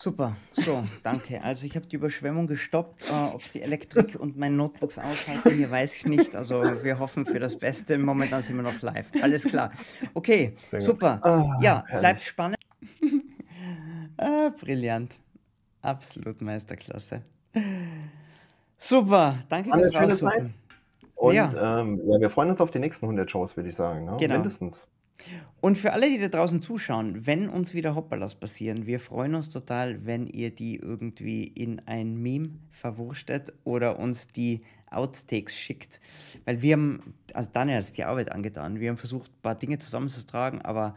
Super, 0.01 0.37
so, 0.53 0.85
danke. 1.03 1.43
Also 1.43 1.67
ich 1.67 1.75
habe 1.75 1.85
die 1.87 1.97
Überschwemmung 1.97 2.47
gestoppt. 2.47 3.11
Äh, 3.11 3.35
ob 3.35 3.43
die 3.53 3.63
Elektrik 3.63 4.15
und 4.15 4.37
mein 4.37 4.55
Notebooks 4.55 4.97
aushalten, 4.97 5.51
hier 5.51 5.69
weiß 5.69 5.97
ich 5.97 6.07
nicht. 6.07 6.37
Also 6.37 6.63
wir 6.85 7.01
hoffen 7.01 7.27
für 7.27 7.41
das 7.41 7.59
Beste. 7.59 7.99
Momentan 7.99 8.41
sind 8.43 8.55
wir 8.55 8.63
noch 8.63 8.81
live. 8.81 9.07
Alles 9.21 9.43
klar. 9.43 9.71
Okay, 10.15 10.55
super. 10.79 11.21
Oh, 11.25 11.61
ja, 11.61 11.83
herrlich. 11.89 12.01
bleibt 12.01 12.23
spannend. 12.23 12.59
ah, 14.19 14.51
brillant. 14.61 15.17
Absolut 15.83 16.41
Meisterklasse. 16.43 17.23
Super, 18.77 19.39
danke 19.49 19.73
fürs 19.73 19.95
Raussuchen. 19.97 20.55
Und 21.17 21.35
ja. 21.35 21.81
Ähm, 21.81 22.01
ja, 22.07 22.21
wir 22.21 22.31
freuen 22.31 22.51
uns 22.51 22.61
auf 22.61 22.71
die 22.71 22.79
nächsten 22.79 23.05
100 23.05 23.29
Shows, 23.29 23.57
würde 23.57 23.71
ich 23.71 23.75
sagen. 23.75 24.05
Ne? 24.05 24.17
Genau. 24.21 24.35
Mindestens. 24.35 24.87
Und 25.61 25.77
für 25.77 25.93
alle, 25.93 26.09
die 26.09 26.19
da 26.19 26.29
draußen 26.29 26.63
zuschauen, 26.63 27.27
wenn 27.27 27.49
uns 27.49 27.75
wieder 27.75 27.95
Hoppalas 27.95 28.37
passieren, 28.37 28.87
wir 28.87 29.01
freuen 29.01 29.35
uns 29.35 29.51
total, 29.51 30.07
wenn 30.07 30.27
ihr 30.27 30.51
die 30.51 30.77
irgendwie 30.77 31.45
in 31.45 31.83
ein 31.87 32.17
Meme 32.17 32.51
verwurschtet 32.71 33.53
oder 33.65 33.99
uns 33.99 34.29
die 34.29 34.63
Outtakes 34.91 35.57
schickt. 35.57 36.01
Weil 36.45 36.63
wir 36.63 36.75
haben, 36.75 37.15
also 37.35 37.51
Daniel 37.53 37.79
hat 37.79 37.85
sich 37.85 37.95
die 37.95 38.05
Arbeit 38.05 38.31
angetan, 38.33 38.81
wir 38.81 38.89
haben 38.91 38.97
versucht, 38.97 39.31
ein 39.31 39.43
paar 39.43 39.57
Dinge 39.57 39.79
zusammenzutragen, 39.79 40.63
aber 40.63 40.95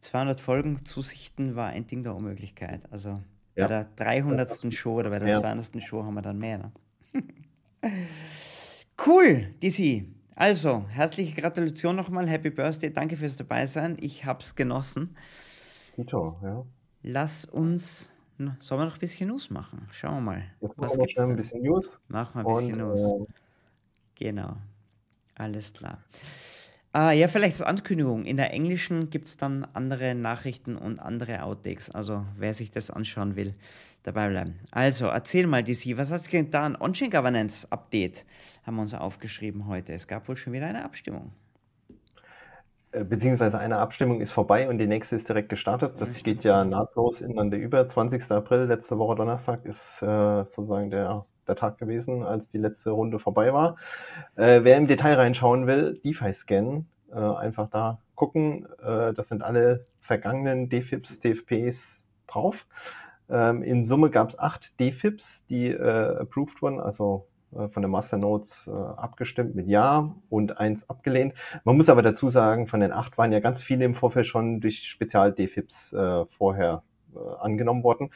200 0.00 0.40
Folgen 0.40 0.84
zu 0.84 1.02
sichten 1.02 1.54
war 1.54 1.68
ein 1.68 1.86
Ding 1.86 2.02
der 2.02 2.14
Unmöglichkeit. 2.14 2.80
Also 2.90 3.20
ja. 3.54 3.66
bei 3.66 3.68
der 3.68 3.84
300. 3.96 4.72
Show 4.72 4.94
oder 4.94 5.10
bei 5.10 5.18
der 5.18 5.28
ja. 5.28 5.40
200. 5.40 5.82
Show 5.82 6.02
haben 6.02 6.14
wir 6.14 6.22
dann 6.22 6.38
mehr. 6.38 6.72
Ne? 7.12 7.22
cool, 9.06 9.54
DC. 9.62 10.06
Also, 10.40 10.86
herzliche 10.88 11.38
Gratulation 11.38 11.96
nochmal, 11.96 12.26
Happy 12.26 12.48
Birthday, 12.48 12.90
danke 12.90 13.14
fürs 13.14 13.36
Dabeisein. 13.36 13.98
Ich 14.00 14.24
hab's 14.24 14.54
genossen. 14.54 15.14
Tito, 15.94 16.38
ja. 16.42 16.64
Lass 17.02 17.44
uns, 17.44 18.14
sollen 18.38 18.80
wir 18.80 18.86
noch 18.86 18.94
ein 18.94 19.00
bisschen 19.00 19.28
News 19.28 19.50
machen? 19.50 19.86
Schauen 19.90 20.14
wir 20.14 20.20
mal. 20.22 20.42
Jetzt 20.62 20.78
was 20.78 20.96
machen 20.96 21.10
wir 21.14 21.24
ein 21.24 21.36
bisschen 21.36 21.60
News. 21.60 21.90
Machen 22.08 22.42
wir 22.42 22.48
ein 22.48 22.54
bisschen 22.54 22.80
Und, 22.80 22.88
News. 22.88 23.00
Äh, 23.02 23.26
genau. 24.14 24.56
Alles 25.34 25.74
klar. 25.74 25.98
Ah, 26.92 27.12
ja, 27.12 27.28
vielleicht 27.28 27.60
als 27.60 27.62
Ankündigung. 27.62 28.24
In 28.24 28.36
der 28.36 28.52
englischen 28.52 29.10
gibt 29.10 29.28
es 29.28 29.36
dann 29.36 29.64
andere 29.74 30.16
Nachrichten 30.16 30.74
und 30.74 30.98
andere 30.98 31.44
Outtakes. 31.44 31.88
Also, 31.88 32.26
wer 32.36 32.52
sich 32.52 32.72
das 32.72 32.90
anschauen 32.90 33.36
will, 33.36 33.54
dabei 34.02 34.28
bleiben. 34.28 34.58
Also, 34.72 35.06
erzähl 35.06 35.46
mal, 35.46 35.62
DC, 35.62 35.96
was 35.96 36.10
hat 36.10 36.24
sich 36.24 36.32
getan? 36.32 36.74
On-Chain 36.74 37.10
Governance 37.12 37.70
Update 37.70 38.24
haben 38.64 38.74
wir 38.74 38.82
uns 38.82 38.94
aufgeschrieben 38.94 39.68
heute. 39.68 39.92
Es 39.92 40.08
gab 40.08 40.26
wohl 40.28 40.36
schon 40.36 40.52
wieder 40.52 40.66
eine 40.66 40.84
Abstimmung. 40.84 41.30
Äh, 42.92 43.04
beziehungsweise 43.04 43.58
eine 43.58 43.78
Abstimmung 43.78 44.20
ist 44.20 44.32
vorbei 44.32 44.68
und 44.68 44.78
die 44.78 44.86
nächste 44.86 45.16
ist 45.16 45.28
direkt 45.28 45.48
gestartet. 45.48 45.94
Das 45.98 46.16
ja, 46.16 46.22
geht 46.22 46.44
ja 46.44 46.64
nahtlos 46.64 47.20
ineinander 47.20 47.56
über. 47.56 47.86
20. 47.86 48.30
April, 48.30 48.64
letzte 48.64 48.98
Woche 48.98 49.16
Donnerstag, 49.16 49.64
ist 49.64 50.02
äh, 50.02 50.44
sozusagen 50.44 50.90
der 50.90 51.24
der 51.50 51.56
Tag 51.56 51.78
gewesen, 51.78 52.22
als 52.22 52.48
die 52.48 52.58
letzte 52.58 52.90
Runde 52.90 53.18
vorbei 53.18 53.52
war. 53.52 53.76
Äh, 54.36 54.60
wer 54.62 54.76
im 54.76 54.86
Detail 54.86 55.14
reinschauen 55.14 55.66
will, 55.66 56.00
DeFi-Scan, 56.04 56.86
äh, 57.12 57.16
einfach 57.16 57.68
da 57.68 57.98
gucken. 58.14 58.66
Äh, 58.82 59.12
das 59.12 59.28
sind 59.28 59.42
alle 59.42 59.84
vergangenen 60.00 60.68
DFIPs, 60.70 61.18
CFPs 61.20 62.04
drauf. 62.26 62.66
Ähm, 63.28 63.62
in 63.62 63.84
Summe 63.84 64.10
gab 64.10 64.30
es 64.30 64.38
acht 64.38 64.78
DFIPs, 64.80 65.44
die 65.48 65.68
äh, 65.68 66.16
approved 66.20 66.62
wurden, 66.62 66.80
also 66.80 67.26
von 67.50 67.82
den 67.82 67.90
Masternodes 67.90 68.66
äh, 68.66 68.70
abgestimmt 68.70 69.54
mit 69.54 69.66
Ja 69.66 70.14
und 70.28 70.58
eins 70.58 70.88
abgelehnt. 70.88 71.34
Man 71.64 71.76
muss 71.76 71.88
aber 71.88 72.02
dazu 72.02 72.30
sagen, 72.30 72.66
von 72.66 72.80
den 72.80 72.92
acht 72.92 73.18
waren 73.18 73.32
ja 73.32 73.40
ganz 73.40 73.62
viele 73.62 73.84
im 73.84 73.94
Vorfeld 73.94 74.26
schon 74.26 74.60
durch 74.60 74.88
Spezial-DFIPs 74.88 75.94
vorher 76.36 76.82
angenommen 77.40 77.82
worden. 77.82 78.10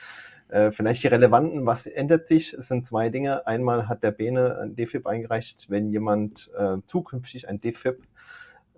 Äh, 0.49 0.73
vielleicht 0.73 1.03
die 1.03 1.09
relevanten, 1.09 1.67
was 1.67 1.87
ändert 1.87 2.27
sich? 2.27 2.53
Es 2.53 2.69
sind 2.69 2.85
zwei 2.85 3.09
Dinge. 3.09 3.47
Einmal 3.47 3.89
hat 3.89 4.03
der 4.03 4.11
Bene 4.11 4.59
ein 4.63 4.77
DFIP 4.77 5.07
eingereicht, 5.07 5.67
wenn 5.69 5.91
jemand 5.91 6.51
äh, 6.57 6.77
zukünftig 6.87 7.49
ein 7.49 7.61
DFIP 7.61 8.03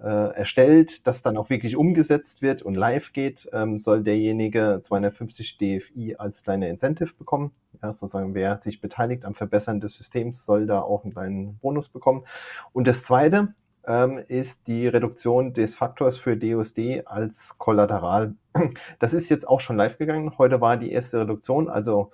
äh, 0.00 0.34
erstellt, 0.34 1.06
das 1.06 1.22
dann 1.22 1.36
auch 1.36 1.50
wirklich 1.50 1.76
umgesetzt 1.76 2.40
wird 2.40 2.62
und 2.62 2.75
live 2.75 3.12
geht, 3.12 3.48
ähm, 3.52 3.78
soll 3.78 4.02
derjenige 4.02 4.80
250 4.82 5.58
DFI 5.58 6.16
als 6.16 6.42
kleine 6.42 6.68
Incentive 6.68 7.12
bekommen. 7.18 7.52
Ja, 7.82 7.92
sozusagen, 7.92 8.34
wer 8.34 8.58
sich 8.62 8.80
beteiligt 8.80 9.24
am 9.24 9.34
Verbessern 9.34 9.80
des 9.80 9.94
Systems, 9.94 10.44
soll 10.44 10.66
da 10.66 10.80
auch 10.80 11.04
einen 11.04 11.12
kleinen 11.12 11.58
Bonus 11.58 11.88
bekommen. 11.88 12.24
Und 12.72 12.86
das 12.86 13.02
Zweite, 13.02 13.54
ähm, 13.86 14.18
ist 14.28 14.66
die 14.66 14.88
Reduktion 14.88 15.52
des 15.52 15.76
Faktors 15.76 16.18
für 16.18 16.36
DUSD 16.36 17.02
als 17.06 17.56
Kollateral. 17.58 18.34
Das 18.98 19.14
ist 19.14 19.28
jetzt 19.28 19.46
auch 19.46 19.60
schon 19.60 19.76
live 19.76 19.98
gegangen. 19.98 20.36
Heute 20.38 20.60
war 20.60 20.76
die 20.76 20.90
erste 20.90 21.20
Reduktion. 21.20 21.68
Also 21.68 22.10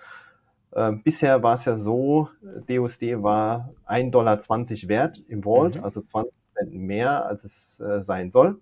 äh, 0.72 0.92
bisher 0.92 1.42
war 1.42 1.54
es 1.54 1.64
ja 1.64 1.78
so, 1.78 2.28
DUSD 2.68 3.22
war 3.22 3.70
1,20 3.86 4.10
Dollar 4.10 4.38
wert 4.88 5.22
im 5.28 5.42
Vault, 5.42 5.76
mhm. 5.76 5.84
also 5.84 6.02
20 6.02 6.32
Cent 6.54 6.74
mehr, 6.74 7.24
als 7.24 7.44
es 7.44 7.80
äh, 7.80 8.02
sein 8.02 8.30
soll. 8.30 8.60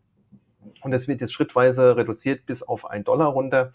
Und 0.82 0.92
es 0.92 1.08
wird 1.08 1.20
jetzt 1.20 1.32
schrittweise 1.32 1.96
reduziert 1.96 2.46
bis 2.46 2.62
auf 2.62 2.88
1 2.88 3.04
Dollar 3.04 3.28
runter. 3.28 3.72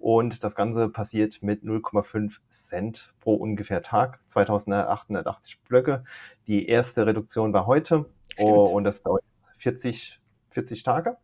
Und 0.00 0.44
das 0.44 0.54
Ganze 0.54 0.88
passiert 0.88 1.42
mit 1.42 1.62
0,5 1.64 2.36
Cent 2.50 3.12
pro 3.20 3.34
ungefähr 3.34 3.82
Tag, 3.82 4.20
2880 4.28 5.60
Blöcke. 5.68 6.04
Die 6.46 6.66
erste 6.66 7.06
Reduktion 7.06 7.52
war 7.52 7.66
heute 7.66 8.06
oh, 8.38 8.64
und 8.64 8.84
das 8.84 9.02
dauert 9.02 9.24
40, 9.58 10.20
40 10.50 10.82
Tage. 10.82 11.16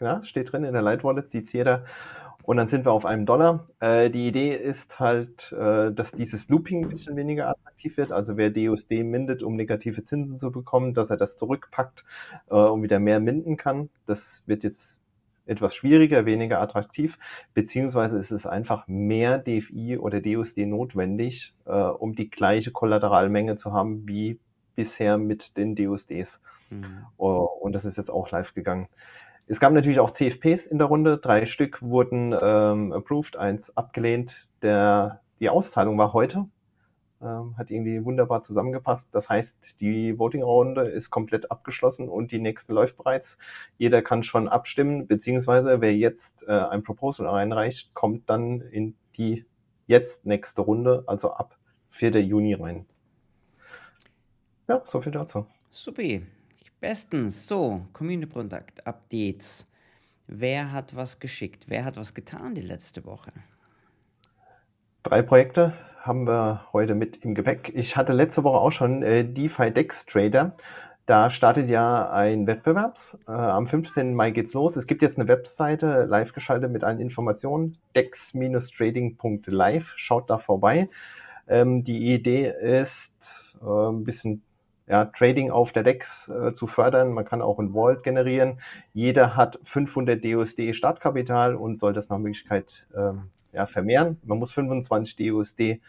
Ja, 0.00 0.22
steht 0.22 0.52
drin 0.52 0.64
in 0.64 0.72
der 0.72 0.82
Light 0.82 1.04
Wallet, 1.04 1.30
sieht 1.30 1.52
jeder. 1.52 1.84
Und 2.44 2.58
dann 2.58 2.66
sind 2.66 2.84
wir 2.84 2.92
auf 2.92 3.06
einem 3.06 3.24
Dollar. 3.24 3.68
Äh, 3.80 4.10
die 4.10 4.28
Idee 4.28 4.54
ist 4.54 5.00
halt, 5.00 5.50
äh, 5.52 5.92
dass 5.92 6.12
dieses 6.12 6.48
Looping 6.48 6.84
ein 6.84 6.88
bisschen 6.90 7.16
weniger 7.16 7.48
attraktiv 7.48 7.96
wird. 7.96 8.12
Also 8.12 8.36
wer 8.36 8.50
DUSD 8.50 9.02
mindet, 9.02 9.42
um 9.42 9.56
negative 9.56 10.04
Zinsen 10.04 10.36
zu 10.36 10.52
bekommen, 10.52 10.92
dass 10.92 11.08
er 11.08 11.16
das 11.16 11.36
zurückpackt 11.36 12.04
äh, 12.50 12.54
und 12.54 12.82
wieder 12.82 12.98
mehr 12.98 13.18
minden 13.18 13.56
kann. 13.56 13.88
Das 14.06 14.42
wird 14.46 14.62
jetzt 14.62 15.00
etwas 15.46 15.74
schwieriger, 15.74 16.26
weniger 16.26 16.60
attraktiv, 16.60 17.18
beziehungsweise 17.52 18.18
ist 18.18 18.30
es 18.30 18.46
einfach 18.46 18.86
mehr 18.88 19.38
DFI 19.38 19.98
oder 19.98 20.20
DUSD 20.20 20.66
notwendig, 20.66 21.54
äh, 21.66 21.72
um 21.72 22.14
die 22.14 22.30
gleiche 22.30 22.70
Kollateralmenge 22.70 23.56
zu 23.56 23.72
haben 23.72 24.06
wie 24.08 24.38
bisher 24.74 25.18
mit 25.18 25.56
den 25.56 25.76
DUSDs. 25.76 26.40
Mhm. 26.70 27.06
Oh, 27.16 27.48
und 27.60 27.72
das 27.72 27.84
ist 27.84 27.98
jetzt 27.98 28.10
auch 28.10 28.30
live 28.30 28.54
gegangen. 28.54 28.88
Es 29.46 29.60
gab 29.60 29.72
natürlich 29.72 30.00
auch 30.00 30.10
CFPs 30.10 30.66
in 30.66 30.78
der 30.78 30.86
Runde. 30.86 31.18
Drei 31.18 31.44
Stück 31.44 31.82
wurden 31.82 32.34
ähm, 32.40 32.92
approved, 32.92 33.36
eins 33.36 33.76
abgelehnt. 33.76 34.48
Der, 34.62 35.20
die 35.38 35.50
Auszahlung 35.50 35.98
war 35.98 36.14
heute. 36.14 36.46
Ähm, 37.24 37.56
hat 37.56 37.70
irgendwie 37.70 38.04
wunderbar 38.04 38.42
zusammengepasst. 38.42 39.08
Das 39.12 39.30
heißt, 39.30 39.56
die 39.80 40.18
Voting-Runde 40.18 40.82
ist 40.82 41.08
komplett 41.08 41.50
abgeschlossen 41.50 42.10
und 42.10 42.32
die 42.32 42.38
nächste 42.38 42.74
läuft 42.74 42.98
bereits. 42.98 43.38
Jeder 43.78 44.02
kann 44.02 44.22
schon 44.22 44.46
abstimmen, 44.46 45.06
beziehungsweise 45.06 45.80
wer 45.80 45.96
jetzt 45.96 46.46
äh, 46.46 46.52
ein 46.52 46.82
Proposal 46.82 47.26
einreicht, 47.28 47.94
kommt 47.94 48.28
dann 48.28 48.60
in 48.60 48.94
die 49.16 49.46
jetzt 49.86 50.26
nächste 50.26 50.60
Runde, 50.60 51.04
also 51.06 51.32
ab 51.32 51.56
4. 51.92 52.20
Juni 52.22 52.52
rein. 52.52 52.84
Ja, 54.68 54.82
so 54.86 55.00
viel 55.00 55.12
dazu. 55.12 55.46
Super. 55.70 56.20
Bestens. 56.80 57.48
So, 57.48 57.86
Community 57.94 58.30
Product 58.30 58.84
Updates. 58.84 59.66
Wer 60.26 60.72
hat 60.72 60.94
was 60.94 61.18
geschickt? 61.18 61.64
Wer 61.68 61.86
hat 61.86 61.96
was 61.96 62.12
getan 62.12 62.54
die 62.54 62.60
letzte 62.60 63.06
Woche? 63.06 63.30
Drei 65.02 65.22
Projekte 65.22 65.72
haben 66.04 66.26
wir 66.26 66.66
heute 66.74 66.94
mit 66.94 67.24
im 67.24 67.34
Gepäck. 67.34 67.72
Ich 67.74 67.96
hatte 67.96 68.12
letzte 68.12 68.44
Woche 68.44 68.58
auch 68.58 68.72
schon 68.72 69.02
äh, 69.02 69.24
DeFi 69.24 69.70
Dex 69.70 70.04
Trader. 70.04 70.54
Da 71.06 71.30
startet 71.30 71.70
ja 71.70 72.10
ein 72.10 72.46
Wettbewerb. 72.46 72.98
Äh, 73.26 73.32
am 73.32 73.66
15. 73.66 74.14
Mai 74.14 74.30
geht's 74.30 74.52
los. 74.52 74.76
Es 74.76 74.86
gibt 74.86 75.00
jetzt 75.00 75.18
eine 75.18 75.28
Webseite 75.28 76.04
live 76.04 76.32
geschaltet 76.32 76.70
mit 76.70 76.84
allen 76.84 77.00
Informationen. 77.00 77.78
dex-trading.live. 77.96 79.92
Schaut 79.96 80.28
da 80.28 80.36
vorbei. 80.36 80.90
Ähm, 81.48 81.84
die 81.84 82.12
Idee 82.12 82.52
ist, 82.60 83.14
äh, 83.62 83.66
ein 83.66 84.04
bisschen 84.04 84.42
ja, 84.86 85.06
Trading 85.06 85.50
auf 85.50 85.72
der 85.72 85.84
DEX 85.84 86.28
äh, 86.28 86.52
zu 86.52 86.66
fördern. 86.66 87.12
Man 87.12 87.24
kann 87.24 87.40
auch 87.40 87.58
ein 87.58 87.72
Vault 87.72 88.02
generieren. 88.02 88.60
Jeder 88.92 89.36
hat 89.36 89.58
500 89.64 90.22
DUSD 90.22 90.74
Startkapital 90.74 91.54
und 91.54 91.78
soll 91.78 91.94
das 91.94 92.10
nach 92.10 92.18
Möglichkeit 92.18 92.86
ähm, 92.94 93.30
ja, 93.54 93.66
vermehren. 93.66 94.18
Man 94.24 94.38
muss 94.38 94.52
25 94.52 95.16
DUSD 95.16 95.80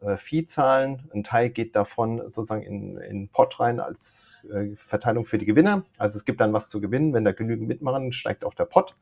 äh, 0.00 0.16
Fee 0.16 0.46
zahlen. 0.46 1.08
Ein 1.14 1.24
Teil 1.24 1.50
geht 1.50 1.76
davon 1.76 2.18
sozusagen 2.30 2.62
in, 2.62 2.98
in 2.98 3.28
Pot 3.28 3.58
rein 3.60 3.80
als 3.80 4.28
äh, 4.52 4.76
Verteilung 4.76 5.26
für 5.26 5.38
die 5.38 5.46
Gewinner. 5.46 5.84
Also 5.98 6.18
es 6.18 6.24
gibt 6.24 6.40
dann 6.40 6.52
was 6.52 6.68
zu 6.68 6.80
gewinnen. 6.80 7.12
Wenn 7.12 7.24
da 7.24 7.32
genügend 7.32 7.68
mitmachen, 7.68 8.12
steigt 8.12 8.44
auch 8.44 8.54
der 8.54 8.66
Pot. 8.66 8.94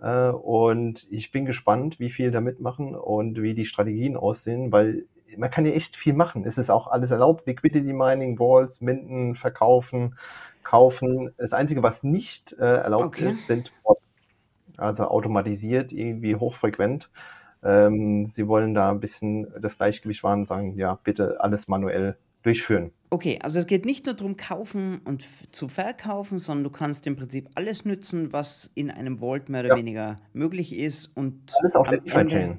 Äh, 0.00 0.28
und 0.28 1.06
ich 1.10 1.32
bin 1.32 1.44
gespannt, 1.44 1.98
wie 2.00 2.10
viel 2.10 2.30
da 2.30 2.40
mitmachen 2.40 2.94
und 2.94 3.40
wie 3.42 3.54
die 3.54 3.66
Strategien 3.66 4.16
aussehen, 4.16 4.72
weil 4.72 5.04
man 5.36 5.50
kann 5.50 5.66
ja 5.66 5.72
echt 5.72 5.96
viel 5.96 6.14
machen. 6.14 6.44
Es 6.46 6.56
ist 6.56 6.70
auch 6.70 6.86
alles 6.86 7.10
erlaubt. 7.10 7.46
Liquidity 7.46 7.92
Mining, 7.92 8.38
Walls, 8.38 8.80
Minden, 8.80 9.34
verkaufen, 9.34 10.16
kaufen. 10.62 11.34
Das 11.36 11.52
Einzige, 11.52 11.82
was 11.82 12.02
nicht 12.02 12.52
äh, 12.54 12.76
erlaubt 12.76 13.04
okay. 13.06 13.30
ist, 13.30 13.46
sind 13.46 13.72
Bots. 13.82 14.05
Also 14.76 15.04
automatisiert, 15.04 15.92
irgendwie 15.92 16.36
hochfrequent. 16.36 17.10
Ähm, 17.62 18.30
sie 18.32 18.46
wollen 18.46 18.74
da 18.74 18.90
ein 18.90 19.00
bisschen 19.00 19.46
das 19.60 19.76
Gleichgewicht 19.76 20.22
wahren 20.22 20.40
und 20.40 20.48
sagen, 20.48 20.76
ja, 20.76 20.98
bitte 21.02 21.40
alles 21.40 21.68
manuell 21.68 22.16
durchführen. 22.42 22.92
Okay, 23.10 23.38
also 23.42 23.58
es 23.58 23.66
geht 23.66 23.84
nicht 23.84 24.06
nur 24.06 24.14
darum, 24.14 24.36
kaufen 24.36 25.00
und 25.04 25.26
zu 25.52 25.68
verkaufen, 25.68 26.38
sondern 26.38 26.64
du 26.64 26.70
kannst 26.70 27.06
im 27.06 27.16
Prinzip 27.16 27.48
alles 27.54 27.84
nützen, 27.84 28.32
was 28.32 28.70
in 28.74 28.90
einem 28.90 29.18
Vault 29.18 29.48
mehr 29.48 29.60
oder 29.60 29.70
ja. 29.70 29.76
weniger 29.76 30.16
möglich 30.32 30.76
ist. 30.76 31.10
Und 31.16 31.52
alles 31.60 31.74
auf 31.74 31.88
der 31.88 32.00
Ende, 32.06 32.58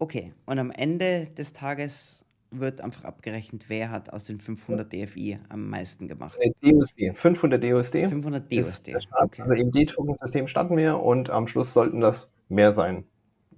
Okay, 0.00 0.32
und 0.46 0.58
am 0.58 0.70
Ende 0.70 1.26
des 1.36 1.52
Tages 1.52 2.24
wird 2.50 2.80
einfach 2.80 3.04
abgerechnet, 3.04 3.66
wer 3.68 3.90
hat 3.90 4.12
aus 4.12 4.24
den 4.24 4.40
500 4.40 4.92
DFI 4.92 5.38
am 5.48 5.68
meisten 5.68 6.08
gemacht? 6.08 6.38
DUSD, 6.62 7.12
500 7.14 7.62
DUSD. 7.62 8.08
500 8.08 8.52
DUSD. 8.52 8.96
Okay. 9.12 9.42
Also 9.42 9.54
im 9.54 9.70
D-Token-System 9.70 10.48
starten 10.48 10.76
wir 10.76 10.98
und 10.98 11.30
am 11.30 11.46
Schluss 11.46 11.72
sollten 11.72 12.00
das 12.00 12.28
mehr 12.48 12.72
sein. 12.72 13.04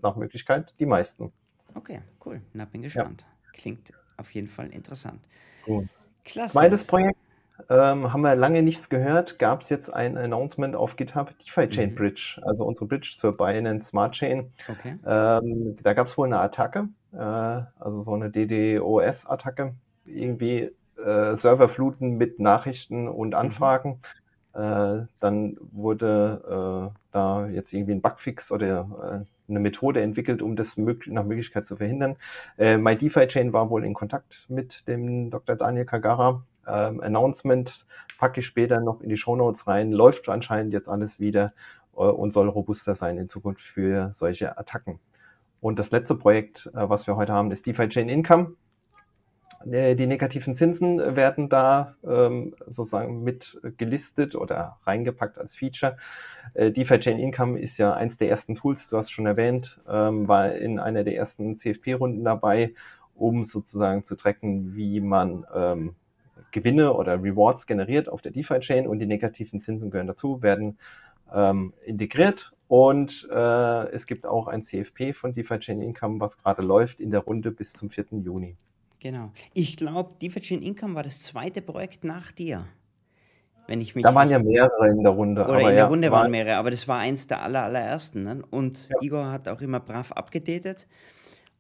Nach 0.03 0.17
Möglichkeit 0.17 0.75
die 0.79 0.87
meisten. 0.87 1.33
Okay, 1.75 2.01
cool. 2.27 2.43
Na, 2.53 2.65
bin 2.65 2.83
gespannt. 2.83 3.23
Ja. 3.23 3.51
Klingt 3.53 3.93
auf 4.17 4.31
jeden 4.33 4.49
Fall 4.49 4.69
interessant. 4.69 5.21
Gut. 5.65 5.89
Klasse. 6.25 6.55
Zweites 6.55 6.87
Projekt 6.87 7.17
ähm, 7.69 8.13
haben 8.13 8.23
wir 8.23 8.35
lange 8.35 8.63
nichts 8.63 8.89
gehört. 8.89 9.39
Gab 9.39 9.63
es 9.63 9.69
jetzt 9.69 9.93
ein 9.93 10.17
Announcement 10.17 10.75
auf 10.75 10.97
GitHub, 10.97 11.33
DeFi 11.39 11.69
Chain 11.69 11.91
mhm. 11.91 11.95
Bridge, 11.95 12.41
also 12.43 12.65
unsere 12.65 12.87
Bridge 12.87 13.15
zur 13.19 13.37
Binance 13.37 13.89
Smart 13.89 14.15
Chain. 14.15 14.53
Okay. 14.69 14.99
Ähm, 15.07 15.77
da 15.83 15.93
gab 15.95 16.09
es 16.09 16.19
wohl 16.19 16.27
eine 16.27 16.41
Attacke, 16.41 16.89
äh, 17.13 17.17
also 17.19 18.03
so 18.03 18.15
eine 18.15 18.31
DDoS-Attacke, 18.31 19.75
irgendwie 20.07 20.71
äh, 20.97 21.35
Serverfluten 21.35 22.17
mit 22.17 22.39
Nachrichten 22.39 23.09
und 23.09 23.29
mhm. 23.29 23.35
Anfragen. 23.35 23.91
Mhm. 23.91 23.99
Dann 24.55 25.57
wurde 25.73 26.93
äh, 26.93 26.99
da 27.13 27.47
jetzt 27.47 27.73
irgendwie 27.73 27.93
ein 27.93 28.03
Bugfix 28.03 28.53
oder 28.53 29.25
äh, 29.25 29.33
eine 29.49 29.61
Methode 29.61 30.03
entwickelt, 30.03 30.43
um 30.43 30.57
das 30.57 30.77
nach 30.77 31.25
Möglichkeit 31.25 31.67
zu 31.67 31.77
verhindern. 31.77 32.17
Äh, 32.59 32.77
MyDeFi-Chain 32.77 33.53
war 33.53 33.71
wohl 33.71 33.85
in 33.85 33.95
Kontakt 33.95 34.47
mit 34.49 34.87
dem 34.89 35.31
Dr. 35.31 35.57
Daniel 35.57 35.85
Kagara. 35.85 36.45
Ähm, 36.67 37.01
Announcement 37.01 37.87
packe 38.19 38.41
ich 38.41 38.47
später 38.47 38.81
noch 38.81 39.01
in 39.01 39.09
die 39.09 39.17
Show 39.17 39.37
Notes 39.37 39.67
rein. 39.67 39.93
Läuft 39.93 40.29
anscheinend 40.29 40.73
jetzt 40.73 40.89
alles 40.89 41.19
wieder 41.19 41.53
äh, 41.97 42.01
und 42.01 42.33
soll 42.33 42.49
robuster 42.49 42.95
sein 42.95 43.19
in 43.19 43.29
Zukunft 43.29 43.63
für 43.63 44.11
solche 44.15 44.59
Attacken. 44.59 44.99
Und 45.63 45.79
das 45.79 45.93
letzte 45.93 46.17
Projekt, 46.17 46.67
äh, 46.75 46.89
was 46.91 47.07
wir 47.07 47.15
heute 47.15 47.33
haben, 47.33 47.53
ist 47.53 47.65
DeFi 47.65 47.89
Chain 47.89 48.09
Income. 48.09 48.57
Äh, 49.71 49.95
die 49.95 50.09
negativen 50.09 50.57
Zinsen 50.57 50.99
werden 50.99 51.49
da 51.49 51.95
ähm, 52.05 52.57
sozusagen 52.67 53.23
mit 53.23 53.61
gelistet 53.77 54.35
oder 54.35 54.79
reingepackt 54.85 55.39
als 55.39 55.55
Feature. 55.55 55.97
Äh, 56.55 56.73
DeFi 56.73 56.99
Chain 56.99 57.21
Income 57.21 57.61
ist 57.61 57.79
ja 57.79 57.95
eins 57.95 58.19
der 58.19 58.29
ersten 58.29 58.57
Tools, 58.57 58.89
du 58.89 58.97
hast 58.99 59.13
schon 59.13 59.25
erwähnt, 59.25 59.81
ähm, 59.89 60.27
war 60.27 60.53
in 60.53 60.81
einer 60.81 61.05
der 61.05 61.15
ersten 61.15 61.55
CFP-Runden 61.55 62.25
dabei, 62.25 62.75
um 63.15 63.45
sozusagen 63.45 64.03
zu 64.03 64.17
tracken, 64.17 64.75
wie 64.75 65.01
man 65.01 65.47
ähm, 65.55 65.95
Gewinne 66.51 66.93
oder 66.93 67.23
Rewards 67.23 67.69
generiert 67.69 68.09
auf 68.09 68.21
der 68.21 68.33
DeFi 68.33 68.59
Chain 68.59 68.89
und 68.89 68.99
die 68.99 69.07
negativen 69.07 69.61
Zinsen 69.61 69.93
gehören 69.93 70.09
dazu, 70.09 70.43
werden 70.43 70.77
ähm, 71.33 71.73
integriert 71.85 72.53
und 72.73 73.29
äh, 73.31 73.91
es 73.91 74.07
gibt 74.07 74.25
auch 74.25 74.47
ein 74.47 74.63
CFP 74.63 75.13
von 75.13 75.35
DeFi 75.35 75.59
Chain 75.59 75.83
Income, 75.83 76.21
was 76.21 76.39
gerade 76.39 76.63
läuft 76.63 77.01
in 77.01 77.11
der 77.11 77.21
Runde 77.21 77.51
bis 77.51 77.75
zum 77.75 77.91
4. 77.91 78.07
Juni. 78.25 78.57
Genau. 78.99 79.31
Ich 79.53 79.77
glaube, 79.77 80.13
DeFi 80.23 80.55
Income 80.55 80.95
war 80.95 81.03
das 81.03 81.21
zweite 81.21 81.61
Projekt 81.61 82.03
nach 82.03 82.33
dir. 82.33 82.65
Wenn 83.67 83.83
ich 83.83 83.95
mich 83.95 84.05
da 84.05 84.15
waren 84.15 84.31
ja 84.31 84.39
mehrere 84.39 84.89
in 84.89 85.03
der 85.03 85.13
Runde. 85.13 85.45
Oder 85.45 85.61
in 85.61 85.67
der 85.67 85.75
ja, 85.75 85.87
Runde 85.87 86.11
waren 86.11 86.31
mehrere, 86.31 86.57
aber 86.57 86.71
das 86.71 86.89
war 86.89 86.99
eins 86.99 87.27
der 87.27 87.43
aller, 87.43 87.63
allerersten. 87.65 88.23
Ne? 88.23 88.43
Und 88.49 88.89
ja. 88.89 88.97
Igor 89.03 89.31
hat 89.31 89.49
auch 89.49 89.61
immer 89.61 89.79
brav 89.79 90.11
abgedatet. 90.13 90.87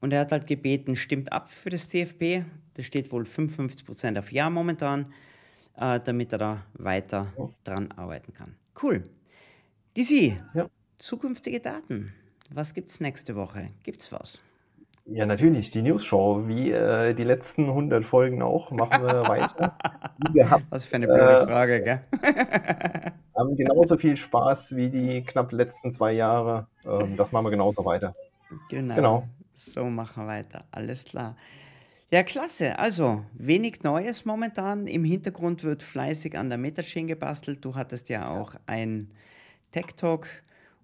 Und 0.01 0.14
er 0.14 0.20
hat 0.20 0.33
halt 0.33 0.46
gebeten, 0.46 0.96
stimmt 0.96 1.31
ab 1.31 1.51
für 1.51 1.68
das 1.68 1.90
CFP. 1.90 2.46
Das 2.72 2.87
steht 2.87 3.12
wohl 3.12 3.25
55% 3.25 4.18
auf 4.18 4.33
Ja 4.33 4.48
momentan, 4.48 5.12
äh, 5.77 6.01
damit 6.01 6.33
er 6.33 6.38
da 6.38 6.62
weiter 6.72 7.27
ja. 7.37 7.51
dran 7.64 7.92
arbeiten 7.92 8.33
kann. 8.33 8.55
Cool. 8.83 9.05
DC, 9.94 10.38
ja. 10.55 10.70
Zukünftige 11.03 11.61
Daten. 11.61 12.12
Was 12.51 12.75
gibt 12.75 12.91
es 12.91 13.01
nächste 13.01 13.35
Woche? 13.35 13.69
Gibt 13.83 14.03
es 14.03 14.12
was? 14.12 14.41
Ja, 15.05 15.27
natürlich, 15.27 15.73
die 15.73 15.83
News-Show, 15.83 16.47
wie 16.47 16.71
äh, 16.71 17.12
die 17.15 17.25
letzten 17.25 17.65
100 17.65 18.05
Folgen 18.05 18.41
auch, 18.41 18.71
machen 18.71 19.03
wir 19.03 19.23
weiter. 19.29 19.77
Gehabt, 20.33 20.65
Was 20.71 20.85
für 20.85 20.95
eine 20.97 21.09
blöde 21.09 21.41
äh, 21.41 21.47
Frage, 21.47 21.83
gell? 21.83 22.03
haben 23.37 23.57
genauso 23.57 23.97
viel 23.97 24.17
Spaß 24.17 24.77
wie 24.77 24.91
die 24.91 25.25
knapp 25.25 25.51
letzten 25.51 25.93
zwei 25.93 26.12
Jahre. 26.12 26.69
Ähm, 26.85 27.17
das 27.17 27.33
machen 27.33 27.47
wir 27.47 27.51
genauso 27.51 27.85
weiter. 27.85 28.15
Genau. 28.71 28.95
genau. 28.95 29.29
So 29.55 29.87
machen 29.87 30.25
wir 30.25 30.29
weiter, 30.29 30.61
alles 30.71 31.05
klar. 31.05 31.37
Ja, 32.12 32.23
klasse. 32.23 32.79
Also, 32.79 33.25
wenig 33.33 33.83
Neues 33.83 34.25
momentan. 34.25 34.87
Im 34.87 35.03
Hintergrund 35.03 35.65
wird 35.65 35.83
fleißig 35.83 36.38
an 36.38 36.49
der 36.49 36.59
Metachain 36.59 37.09
gebastelt. 37.09 37.65
Du 37.65 37.75
hattest 37.75 38.09
ja 38.09 38.29
auch 38.29 38.55
ein 38.67 39.11
Tech 39.73 39.87
Talk 39.97 40.29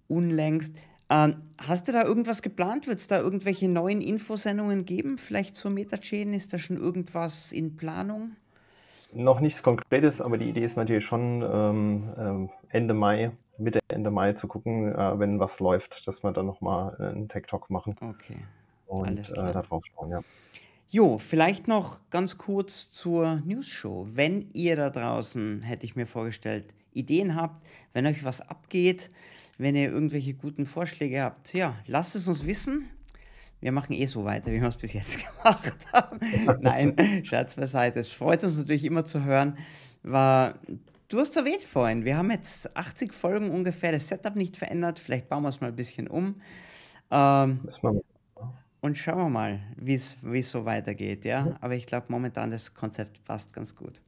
unlängst. 0.09 0.75
Ähm, 1.09 1.41
hast 1.57 1.87
du 1.87 1.91
da 1.91 2.03
irgendwas 2.03 2.41
geplant? 2.41 2.87
Wird 2.87 2.99
es 2.99 3.07
da 3.07 3.19
irgendwelche 3.19 3.69
neuen 3.69 4.01
Infosendungen 4.01 4.85
geben? 4.85 5.17
Vielleicht 5.17 5.57
zur 5.57 5.71
Metachain? 5.71 6.33
Ist 6.33 6.53
da 6.53 6.59
schon 6.59 6.77
irgendwas 6.77 7.51
in 7.51 7.77
Planung? 7.77 8.35
Noch 9.11 9.39
nichts 9.39 9.63
Konkretes, 9.63 10.21
aber 10.21 10.37
die 10.37 10.49
Idee 10.49 10.63
ist 10.63 10.77
natürlich 10.77 11.05
schon 11.05 11.41
ähm, 11.41 12.13
ähm 12.17 12.49
Ende 12.69 12.93
Mai, 12.93 13.31
Mitte 13.57 13.79
Ende 13.87 14.11
Mai 14.11 14.33
zu 14.33 14.47
gucken, 14.47 14.93
äh, 14.93 15.19
wenn 15.19 15.39
was 15.39 15.59
läuft, 15.59 16.07
dass 16.07 16.23
wir 16.23 16.31
dann 16.31 16.45
nochmal 16.45 16.95
einen 16.97 17.27
Tech 17.27 17.45
Talk 17.47 17.71
machen. 17.71 17.95
Okay. 17.99 18.37
Und 18.85 19.07
Alles 19.07 19.33
klar. 19.33 19.49
Äh, 19.49 19.53
da 19.53 19.61
drauf 19.63 19.83
schauen, 19.85 20.11
ja. 20.11 20.21
Jo, 20.91 21.19
vielleicht 21.19 21.67
noch 21.67 22.01
ganz 22.09 22.37
kurz 22.37 22.91
zur 22.91 23.41
News 23.45 23.67
Show. 23.67 24.07
Wenn 24.11 24.49
ihr 24.53 24.75
da 24.75 24.89
draußen, 24.89 25.61
hätte 25.61 25.85
ich 25.85 25.95
mir 25.95 26.07
vorgestellt, 26.07 26.73
Ideen 26.93 27.35
habt, 27.35 27.63
wenn 27.93 28.07
euch 28.07 28.23
was 28.23 28.41
abgeht, 28.41 29.09
wenn 29.59 29.75
ihr 29.75 29.91
irgendwelche 29.91 30.33
guten 30.33 30.65
Vorschläge 30.65 31.21
habt, 31.21 31.53
ja, 31.53 31.75
lasst 31.85 32.15
es 32.15 32.27
uns 32.27 32.45
wissen. 32.45 32.89
Wir 33.59 33.73
machen 33.73 33.91
eh 33.91 34.05
so 34.05 34.23
weiter, 34.23 34.53
wie 34.53 34.61
wir 34.61 34.69
es 34.69 34.77
bis 34.77 34.93
jetzt 34.93 35.19
gemacht 35.43 35.85
haben. 35.91 36.19
Nein, 36.61 36.95
Scherz 37.25 37.55
beiseite. 37.55 37.99
Es 37.99 38.07
freut 38.07 38.41
uns 38.43 38.57
natürlich 38.57 38.85
immer 38.85 39.03
zu 39.03 39.25
hören. 39.25 39.57
War, 40.01 40.55
du 41.09 41.19
hast 41.19 41.35
erwähnt 41.35 41.63
vorhin, 41.63 42.05
wir 42.05 42.15
haben 42.15 42.31
jetzt 42.31 42.75
80 42.77 43.13
Folgen 43.13 43.51
ungefähr, 43.51 43.91
das 43.91 44.07
Setup 44.07 44.37
nicht 44.37 44.55
verändert. 44.55 44.97
Vielleicht 44.97 45.27
bauen 45.27 45.43
wir 45.43 45.49
es 45.49 45.59
mal 45.59 45.67
ein 45.67 45.75
bisschen 45.75 46.07
um. 46.07 46.41
Ähm, 47.11 47.59
und 48.79 48.97
schauen 48.97 49.17
wir 49.17 49.29
mal, 49.29 49.57
wie 49.75 49.95
es 49.95 50.15
so 50.49 50.63
weitergeht. 50.63 51.25
Ja? 51.25 51.57
Aber 51.59 51.75
ich 51.75 51.85
glaube, 51.85 52.05
momentan 52.07 52.49
das 52.49 52.73
Konzept 52.73 53.25
passt 53.25 53.51
ganz 53.51 53.75
gut. 53.75 53.99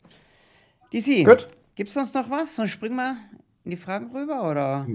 DC, 0.93 1.27
gibt 1.75 1.89
es 1.89 1.93
sonst 1.93 2.15
noch 2.15 2.29
was? 2.29 2.55
Sonst 2.55 2.71
springen 2.71 2.95
wir 2.95 3.17
in 3.63 3.71
die 3.71 3.77
Fragen 3.77 4.11
rüber 4.11 4.49
oder? 4.49 4.87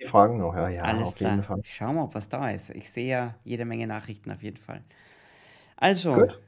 Die 0.00 0.06
Fragen 0.06 0.38
noch, 0.38 0.54
ja, 0.54 0.68
ja. 0.68 0.82
Alles 0.82 1.14
klar. 1.14 1.42
Schauen 1.62 1.96
wir, 1.96 2.04
ob 2.04 2.14
was 2.14 2.28
da 2.28 2.50
ist. 2.50 2.70
Ich 2.70 2.90
sehe 2.90 3.08
ja 3.08 3.34
jede 3.44 3.64
Menge 3.64 3.86
Nachrichten 3.86 4.30
auf 4.32 4.42
jeden 4.42 4.56
Fall. 4.56 4.82
Also. 5.76 6.14
Gut. 6.14 6.40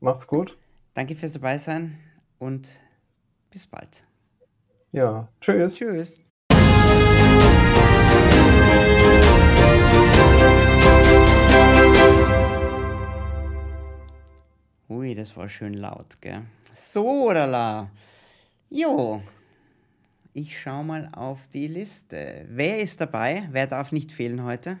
Macht's 0.00 0.26
gut. 0.26 0.56
Danke 0.92 1.14
fürs 1.14 1.32
dabei 1.32 1.58
sein 1.58 1.98
und 2.38 2.70
bis 3.50 3.66
bald. 3.66 4.04
Ja, 4.92 5.28
tschüss. 5.40 5.74
Tschüss. 5.74 6.20
Ui, 14.88 15.14
das 15.14 15.36
war 15.36 15.48
schön 15.48 15.74
laut, 15.74 16.20
gell? 16.20 16.42
So, 16.74 17.30
oder 17.30 17.46
la. 17.46 17.90
Jo. 18.68 19.22
Ich 20.36 20.60
schaue 20.60 20.82
mal 20.82 21.08
auf 21.12 21.46
die 21.46 21.68
Liste. 21.68 22.44
Wer 22.48 22.80
ist 22.80 23.00
dabei? 23.00 23.48
Wer 23.52 23.68
darf 23.68 23.92
nicht 23.92 24.10
fehlen 24.10 24.42
heute? 24.42 24.80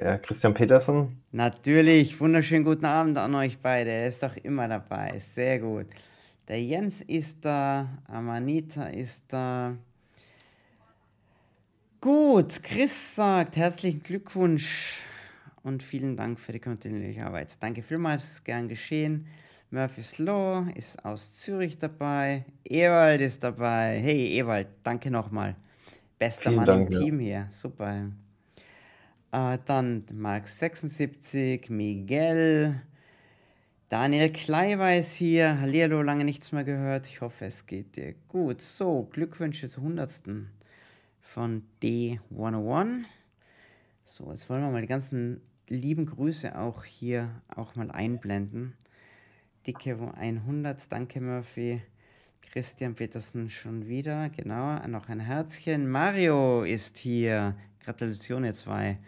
Ja, 0.00 0.16
Christian 0.16 0.54
Petersen. 0.54 1.20
Natürlich. 1.32 2.20
Wunderschönen 2.20 2.64
guten 2.64 2.84
Abend 2.84 3.18
an 3.18 3.34
euch 3.34 3.58
beide. 3.58 3.90
Er 3.90 4.06
ist 4.06 4.22
doch 4.22 4.36
immer 4.36 4.68
dabei. 4.68 5.18
Sehr 5.18 5.58
gut. 5.58 5.86
Der 6.46 6.62
Jens 6.62 7.02
ist 7.02 7.44
da. 7.44 7.88
Amanita 8.06 8.84
ist 8.84 9.32
da. 9.32 9.76
Gut. 12.00 12.62
Chris 12.62 13.16
sagt 13.16 13.56
herzlichen 13.56 14.04
Glückwunsch 14.04 15.00
und 15.64 15.82
vielen 15.82 16.16
Dank 16.16 16.38
für 16.38 16.52
die 16.52 16.60
kontinuierliche 16.60 17.26
Arbeit. 17.26 17.60
Danke 17.60 17.82
vielmals. 17.82 18.44
Gern 18.44 18.68
geschehen. 18.68 19.26
Murphy's 19.72 20.18
Law 20.18 20.66
ist 20.74 21.04
aus 21.04 21.36
Zürich 21.36 21.78
dabei. 21.78 22.44
Ewald 22.64 23.20
ist 23.20 23.44
dabei. 23.44 24.00
Hey, 24.02 24.36
Ewald, 24.36 24.66
danke 24.82 25.12
nochmal. 25.12 25.54
Bester 26.18 26.50
Vielen 26.50 26.56
Mann 26.56 26.66
Dank, 26.66 26.92
im 26.92 26.98
Team 26.98 27.18
hier. 27.20 27.46
Super. 27.50 28.10
Äh, 29.30 29.58
dann 29.64 30.04
Mark 30.12 30.48
76, 30.48 31.70
Miguel. 31.70 32.82
Daniel 33.88 34.32
Kleiber 34.32 34.92
ist 34.96 35.14
hier. 35.14 35.60
Hallihallo, 35.60 36.02
lange 36.02 36.24
nichts 36.24 36.50
mehr 36.50 36.64
gehört. 36.64 37.06
Ich 37.06 37.20
hoffe, 37.20 37.44
es 37.44 37.66
geht 37.66 37.94
dir 37.94 38.14
gut. 38.26 38.60
So, 38.60 39.08
Glückwünsche 39.12 39.68
zur 39.68 39.84
100. 39.84 40.22
von 41.20 41.62
D101. 41.80 43.04
So, 44.04 44.32
jetzt 44.32 44.50
wollen 44.50 44.62
wir 44.62 44.70
mal 44.70 44.82
die 44.82 44.88
ganzen 44.88 45.40
lieben 45.68 46.06
Grüße 46.06 46.58
auch 46.58 46.82
hier 46.82 47.30
auch 47.54 47.76
mal 47.76 47.92
einblenden. 47.92 48.74
Dicke 49.66 49.96
100, 50.16 50.90
danke 50.90 51.20
Murphy. 51.20 51.82
Christian 52.50 52.94
Petersen 52.94 53.50
schon 53.50 53.86
wieder, 53.86 54.30
genau, 54.30 54.78
noch 54.88 55.08
ein 55.08 55.20
Herzchen. 55.20 55.88
Mario 55.88 56.62
ist 56.62 56.96
hier, 56.96 57.54
Gratulation 57.84 58.44
ihr 58.44 58.54
zwei. 58.54 58.98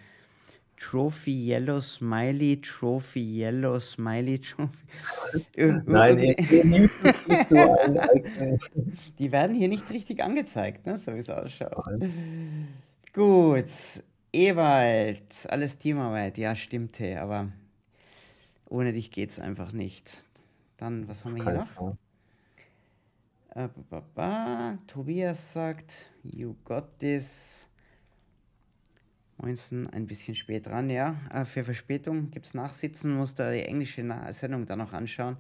Trophy 0.77 1.49
Yellow 1.49 1.81
Smiley, 1.81 2.61
Trophy 2.61 3.41
Yellow 3.41 3.81
Smiley, 3.81 4.41
Trophy. 4.41 4.77
Nein, 5.87 6.19
die, 6.19 6.37
die 9.19 9.33
werden 9.33 9.57
hier 9.57 9.69
nicht 9.69 9.89
richtig 9.91 10.23
angezeigt, 10.23 10.85
ne? 10.85 10.99
so 10.99 11.15
wie 11.15 11.19
es 11.19 11.31
ausschaut. 11.31 11.83
Gut, 13.15 13.71
Ewald, 14.33 15.47
alles 15.49 15.79
Teamarbeit, 15.79 16.37
ja, 16.37 16.55
stimmt, 16.55 17.01
aber 17.01 17.51
ohne 18.69 18.93
dich 18.93 19.11
geht 19.11 19.31
es 19.31 19.39
einfach 19.39 19.73
nicht. 19.73 20.27
Dann, 20.83 21.07
was 21.07 21.25
haben 21.25 21.37
wir 21.37 21.45
hier 21.45 21.53
noch? 21.61 21.97
Äh, 23.55 23.69
ba, 23.89 24.03
ba, 24.17 24.79
Tobias 24.89 25.53
sagt, 25.53 26.11
you 26.25 26.57
got 26.65 26.99
this. 26.99 27.69
Moinsen, 29.37 29.89
ein 29.91 30.09
bisschen 30.09 30.35
spät 30.35 30.67
dran, 30.67 30.91
ja. 30.91 31.15
Äh, 31.33 31.45
für 31.45 31.63
Verspätung 31.63 32.33
gibt 32.33 32.47
es 32.47 32.55
Nachsitzen, 32.55 33.15
muss 33.15 33.37
da 33.37 33.53
die 33.53 33.63
englische 33.63 34.05
Sendung 34.31 34.67
dann 34.67 34.81
noch 34.81 34.93
anschauen. 34.93 35.37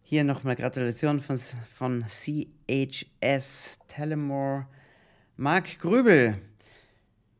Hier 0.00 0.24
nochmal 0.24 0.56
Gratulation 0.56 1.20
von, 1.20 1.36
von 1.36 2.06
CHS 2.08 3.78
Telemore. 3.86 4.66
Marc 5.36 5.78
Grübel, 5.78 6.40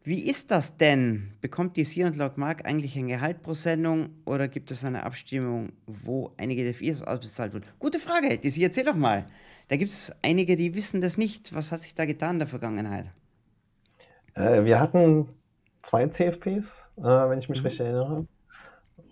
wie 0.05 0.21
ist 0.21 0.51
das 0.51 0.77
denn? 0.77 1.33
Bekommt 1.41 1.77
die 1.77 1.85
Sea 1.85 2.07
und 2.07 2.17
Log 2.17 2.39
Mark 2.39 2.65
eigentlich 2.65 2.97
ein 2.97 3.09
Gehalt 3.09 3.43
pro 3.43 3.53
Sendung 3.53 4.11
oder 4.25 4.49
gibt 4.49 4.71
es 4.71 4.85
eine 4.85 5.05
Abstimmung, 5.05 5.73
wo 5.87 6.33
einige 6.39 6.65
DFIs 6.65 7.03
ausbezahlt 7.03 7.53
wurden? 7.53 7.67
Gute 7.79 7.99
Frage, 7.99 8.39
die 8.39 8.51
Sie 8.51 8.63
erzähl 8.63 8.85
doch 8.85 8.95
mal. 8.95 9.27
Da 9.69 9.77
gibt 9.77 9.91
es 9.91 10.13
einige, 10.23 10.57
die 10.57 10.75
wissen 10.75 11.01
das 11.01 11.19
nicht. 11.19 11.55
Was 11.55 11.73
hat 11.73 11.81
sich 11.81 11.95
da 11.95 12.07
getan 12.07 12.37
in 12.37 12.39
der 12.39 12.49
Vergangenheit? 12.49 13.13
Äh, 14.35 14.65
wir 14.65 14.81
hatten 14.81 15.29
zwei 15.83 16.07
CFPs, 16.07 16.91
äh, 16.97 17.03
wenn 17.03 17.39
ich 17.39 17.49
mich 17.49 17.61
mhm. 17.61 17.67
richtig 17.67 17.87
erinnere. 17.87 18.27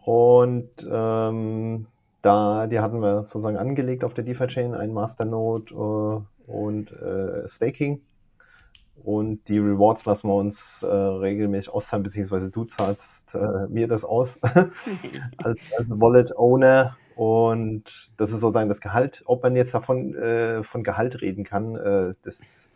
Und 0.04 0.70
ähm, 0.90 1.86
da, 2.22 2.66
die 2.66 2.80
hatten 2.80 3.02
wir 3.02 3.22
sozusagen 3.24 3.56
angelegt 3.56 4.02
auf 4.02 4.14
der 4.14 4.24
DeFi-Chain, 4.24 4.74
ein 4.74 4.92
Masternode 4.92 5.74
äh, 5.74 6.50
und 6.50 6.90
äh, 6.92 7.48
Staking. 7.48 8.00
Und 9.04 9.48
die 9.48 9.58
Rewards 9.58 10.04
lassen 10.04 10.28
wir 10.28 10.34
uns 10.34 10.80
äh, 10.82 10.86
regelmäßig 10.86 11.72
auszahlen, 11.72 12.02
beziehungsweise 12.02 12.50
du 12.50 12.64
zahlst 12.64 13.34
äh, 13.34 13.66
mir 13.68 13.88
das 13.88 14.04
aus 14.04 14.38
als, 15.36 15.60
als 15.78 15.90
Wallet-Owner. 15.90 16.96
Und 17.14 18.10
das 18.16 18.30
ist 18.30 18.40
sozusagen 18.40 18.68
das 18.68 18.80
Gehalt. 18.80 19.22
Ob 19.26 19.42
man 19.42 19.56
jetzt 19.56 19.72
davon 19.74 20.14
äh, 20.14 20.62
von 20.64 20.82
Gehalt 20.82 21.20
reden 21.22 21.44
kann, 21.44 21.76
äh, 21.76 22.14
das 22.22 22.68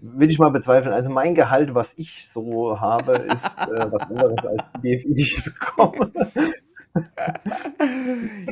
will 0.00 0.30
ich 0.30 0.38
mal 0.38 0.50
bezweifeln. 0.50 0.94
Also 0.94 1.10
mein 1.10 1.34
Gehalt, 1.34 1.74
was 1.74 1.92
ich 1.96 2.28
so 2.28 2.80
habe, 2.80 3.12
ist 3.12 3.44
äh, 3.58 3.90
was 3.90 4.02
anderes 4.02 4.44
als 4.44 4.62
die 4.82 4.96
DFI, 4.96 5.14
die 5.14 5.22
ich 5.22 5.44
bekomme. 5.44 6.12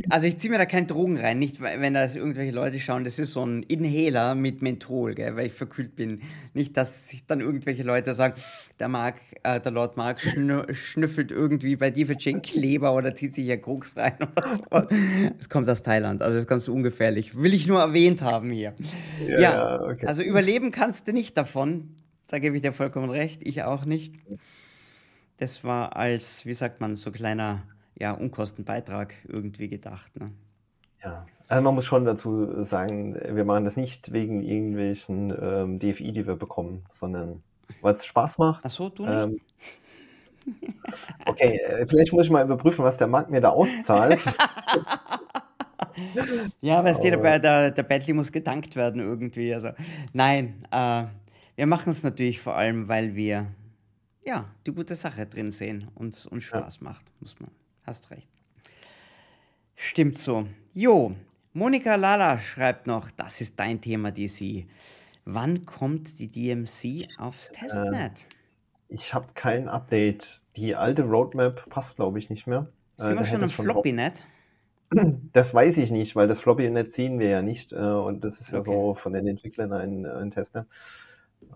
Also 0.09 0.27
ich 0.27 0.39
ziehe 0.39 0.51
mir 0.51 0.59
da 0.59 0.67
keine 0.67 0.87
Drogen 0.87 1.19
rein, 1.19 1.39
nicht 1.39 1.61
wenn 1.61 1.95
da 1.95 2.05
irgendwelche 2.07 2.53
Leute 2.53 2.79
schauen, 2.79 3.05
das 3.05 3.19
ist 3.19 3.33
so 3.33 3.45
ein 3.45 3.63
Inhaler 3.65 4.35
mit 4.35 4.63
Menthol, 4.63 5.15
gell, 5.15 5.37
weil 5.37 5.47
ich 5.47 5.53
verkühlt 5.53 5.97
bin. 5.97 6.21
Nicht, 6.55 6.77
dass 6.77 7.09
sich 7.09 7.27
dann 7.27 7.41
irgendwelche 7.41 7.83
Leute 7.83 8.15
sagen, 8.15 8.35
der 8.79 8.89
Mark, 8.89 9.21
äh, 9.43 9.61
der 9.61 9.73
Lord 9.73 9.97
Mark 9.97 10.21
schnü 10.21 10.63
schnüffelt 10.73 11.31
irgendwie 11.31 11.77
bei 11.77 11.91
Divergent 11.91 12.45
Kleber 12.45 12.95
oder 12.95 13.15
zieht 13.15 13.35
sich 13.35 13.47
ja 13.47 13.57
Koks 13.57 13.97
rein 13.97 14.17
oder 14.21 14.57
so. 14.57 14.97
Es 15.39 15.49
kommt 15.49 15.69
aus 15.69 15.83
Thailand, 15.83 16.23
also 16.23 16.35
das 16.35 16.45
ist 16.45 16.49
ganz 16.49 16.69
ungefährlich. 16.69 17.37
Will 17.37 17.55
ich 17.55 17.67
nur 17.67 17.81
erwähnt 17.81 18.23
haben 18.23 18.51
hier. 18.51 18.75
Ja, 19.27 19.41
ja 19.41 19.83
okay. 19.83 20.07
also 20.07 20.23
überleben 20.23 20.71
kannst 20.71 21.09
du 21.09 21.13
nicht 21.13 21.37
davon. 21.37 21.97
Da 22.29 22.39
gebe 22.39 22.57
ich 22.57 22.63
dir 22.63 22.73
vollkommen 22.73 23.11
recht, 23.11 23.41
ich 23.45 23.63
auch 23.63 23.85
nicht. 23.85 24.15
Das 25.39 25.65
war 25.65 25.97
als, 25.97 26.47
wie 26.47 26.55
sagt 26.55 26.81
man, 26.81 26.97
so 26.97 27.13
kleiner 27.13 27.63
ja, 27.99 28.13
Unkostenbeitrag 28.13 29.15
irgendwie 29.27 29.69
gedacht. 29.69 30.19
Ne? 30.19 30.33
Ja, 31.03 31.27
also 31.49 31.63
man 31.63 31.75
muss 31.75 31.85
schon 31.85 32.05
dazu 32.05 32.65
sagen, 32.65 33.15
wir 33.15 33.45
machen 33.45 33.65
das 33.65 33.77
nicht 33.77 34.13
wegen 34.13 34.43
irgendwelchen 34.43 35.35
ähm, 35.41 35.79
DFI, 35.79 36.13
die 36.13 36.27
wir 36.27 36.37
bekommen, 36.37 36.85
sondern 36.93 37.43
weil 37.81 37.95
es 37.95 38.05
Spaß 38.05 38.39
macht. 38.39 38.63
Ach 38.65 38.71
so, 38.71 38.89
du 38.89 39.07
nicht? 39.07 39.15
Ähm, 39.15 39.41
okay, 41.27 41.59
äh, 41.59 41.87
vielleicht 41.87 42.13
muss 42.13 42.27
ich 42.27 42.31
mal 42.31 42.45
überprüfen, 42.45 42.85
was 42.85 42.97
der 42.97 43.07
Markt 43.07 43.31
mir 43.31 43.41
da 43.41 43.51
auszahlt. 43.51 44.21
ja, 46.61 46.85
weißt 46.85 47.03
du, 47.03 47.11
der, 47.11 47.39
der, 47.39 47.71
der 47.71 47.83
Bentley 47.83 48.13
muss 48.13 48.31
gedankt 48.31 48.77
werden 48.77 49.01
irgendwie. 49.01 49.55
Also, 49.55 49.71
nein, 50.13 50.65
äh, 50.71 51.05
wir 51.57 51.67
machen 51.67 51.91
es 51.91 52.03
natürlich 52.03 52.41
vor 52.41 52.57
allem, 52.57 52.89
weil 52.89 53.17
wir 53.17 53.47
ja 54.25 54.45
die 54.67 54.73
gute 54.73 54.95
Sache 54.95 55.27
drin 55.27 55.51
sehen 55.51 55.89
und 55.95 56.27
uns 56.27 56.45
Spaß 56.45 56.79
ja. 56.81 56.85
macht, 56.85 57.07
muss 57.21 57.41
man 57.41 57.51
Hast 57.87 58.11
recht. 58.11 58.29
Stimmt 59.77 60.19
so. 60.19 60.47
Jo, 60.73 61.15
Monika 61.53 61.95
Lala 61.95 62.39
schreibt 62.39 62.89
noch, 62.89 63.11
das 63.13 63.41
ist 63.41 63.59
dein 63.61 63.81
Thema, 63.81 64.11
DC. 64.11 64.67
Wann 65.25 65.65
kommt 65.67 66.19
die 66.19 66.29
DMC 66.29 67.09
aufs 67.19 67.53
Testnet? 67.53 68.21
Äh, 68.21 68.95
ich 68.95 69.15
habe 69.15 69.29
kein 69.35 69.69
Update. 69.69 70.43
Die 70.57 70.75
alte 70.75 71.03
Roadmap 71.03 71.69
passt, 71.71 71.97
glaube 71.97 72.19
ich, 72.19 72.29
nicht 72.29 72.47
mehr. 72.47 72.67
Sind 72.97 73.15
äh, 73.15 73.19
wir 73.19 73.25
schon 73.25 73.43
im 73.43 73.51
Floppy-Net? 73.51 74.27
Das 75.33 75.53
weiß 75.53 75.79
ich 75.79 75.91
nicht, 75.91 76.15
weil 76.15 76.29
das 76.29 76.39
Floppy-Net 76.39 76.93
ziehen 76.93 77.19
wir 77.19 77.29
ja 77.29 77.43
nicht. 77.43 77.73
Äh, 77.73 77.77
und 77.77 78.23
das 78.23 78.41
ist 78.41 78.53
ja 78.53 78.61
okay. 78.61 78.73
so 78.73 78.95
von 78.95 79.13
den 79.13 79.27
Entwicklern 79.27 79.73
ein, 79.73 80.07
ein 80.07 80.31
Testnet. 80.31 80.67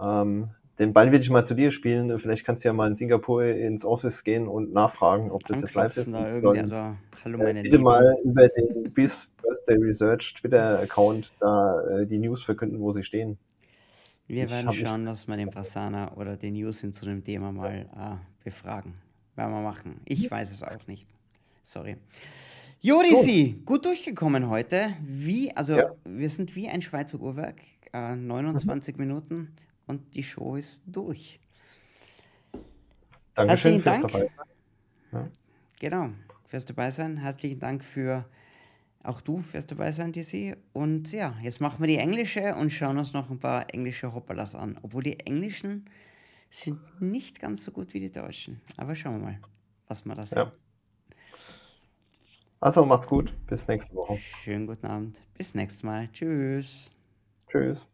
Ähm, 0.00 0.50
den 0.80 0.94
Ball 0.94 1.12
will 1.12 1.20
ich 1.20 1.28
mal 1.28 1.46
zu 1.46 1.54
dir 1.54 1.70
spielen. 1.70 2.18
Vielleicht 2.18 2.44
kannst 2.44 2.64
du 2.64 2.68
ja 2.68 2.72
mal 2.72 2.88
in 2.88 2.96
Singapur 2.96 3.44
ins 3.44 3.84
Office 3.84 4.24
gehen 4.24 4.48
und 4.48 4.72
nachfragen, 4.72 5.30
ob 5.30 5.46
das 5.46 5.60
jetzt 5.60 5.74
live 5.74 5.96
ist. 5.96 6.06
Sollen, 6.06 6.58
also, 6.58 6.96
hallo 7.22 7.38
äh, 7.38 7.42
meine 7.42 7.62
bitte 7.62 7.76
Lieben. 7.76 7.84
mal 7.84 8.16
über 8.24 8.48
den 8.48 8.90
BIS 8.90 9.28
Birthday 9.42 9.76
Research 9.76 10.34
Twitter-Account 10.40 11.32
da 11.38 11.82
äh, 11.82 12.06
die 12.06 12.18
News 12.18 12.42
verkünden, 12.42 12.80
wo 12.80 12.92
sie 12.92 13.04
stehen. 13.04 13.36
Wir 14.26 14.44
ich 14.44 14.50
werden 14.50 14.72
schauen, 14.72 15.04
dass 15.04 15.28
wir 15.28 15.36
den 15.36 15.50
Brasana 15.50 16.14
oder 16.16 16.36
den 16.36 16.54
Usin 16.54 16.94
zu 16.94 17.04
dem 17.04 17.22
Thema 17.22 17.52
mal 17.52 17.80
äh, 17.94 18.44
befragen. 18.44 18.94
Werden 19.36 19.52
wir 19.52 19.60
machen. 19.60 20.00
Ich 20.06 20.30
weiß 20.30 20.50
es 20.50 20.62
auch 20.62 20.86
nicht. 20.86 21.06
Sorry. 21.62 21.96
Jorisi, 22.80 23.56
so. 23.58 23.64
gut 23.66 23.84
durchgekommen 23.84 24.48
heute. 24.48 24.94
Wie, 25.02 25.54
also 25.54 25.74
ja. 25.74 25.90
wir 26.04 26.30
sind 26.30 26.56
wie 26.56 26.68
ein 26.68 26.80
Schweizer 26.80 27.20
Uhrwerk. 27.20 27.60
Äh, 27.92 28.16
29 28.16 28.96
mhm. 28.96 29.04
Minuten 29.04 29.48
und 29.90 30.14
die 30.14 30.22
Show 30.22 30.56
ist 30.56 30.82
durch. 30.86 31.38
Dankeschön 33.34 33.82
Herzlichen 33.82 33.84
Dank. 33.84 34.12
Dabei 34.12 34.30
ja. 35.12 35.28
Genau, 35.78 36.10
fürs 36.46 36.64
dabei 36.64 36.90
sein. 36.90 37.16
Herzlichen 37.16 37.58
Dank 37.58 37.84
für 37.84 38.24
auch 39.02 39.20
du 39.20 39.38
fürs 39.40 39.66
dabei 39.66 39.92
sein, 39.92 40.12
DC. 40.12 40.56
Und 40.72 41.12
ja, 41.12 41.34
jetzt 41.42 41.60
machen 41.60 41.80
wir 41.80 41.86
die 41.86 41.96
englische 41.96 42.54
und 42.54 42.70
schauen 42.70 42.98
uns 42.98 43.12
noch 43.12 43.30
ein 43.30 43.38
paar 43.38 43.72
englische 43.72 44.12
Hoppalas 44.12 44.54
an. 44.54 44.78
Obwohl 44.82 45.02
die 45.02 45.18
englischen 45.20 45.88
sind 46.50 46.78
nicht 47.00 47.40
ganz 47.40 47.64
so 47.64 47.70
gut 47.70 47.94
wie 47.94 48.00
die 48.00 48.12
deutschen. 48.12 48.60
Aber 48.76 48.94
schauen 48.94 49.20
wir 49.20 49.26
mal, 49.26 49.40
was 49.86 50.04
wir 50.04 50.14
da 50.14 50.26
sehen. 50.26 50.38
Ja. 50.38 50.52
Also 52.60 52.84
macht's 52.84 53.06
gut. 53.06 53.32
Bis 53.46 53.66
nächste 53.66 53.94
Woche. 53.94 54.18
Schönen 54.42 54.66
guten 54.66 54.86
Abend. 54.86 55.22
Bis 55.38 55.54
nächstes 55.54 55.82
Mal. 55.82 56.08
Tschüss. 56.12 56.94
Tschüss. 57.48 57.86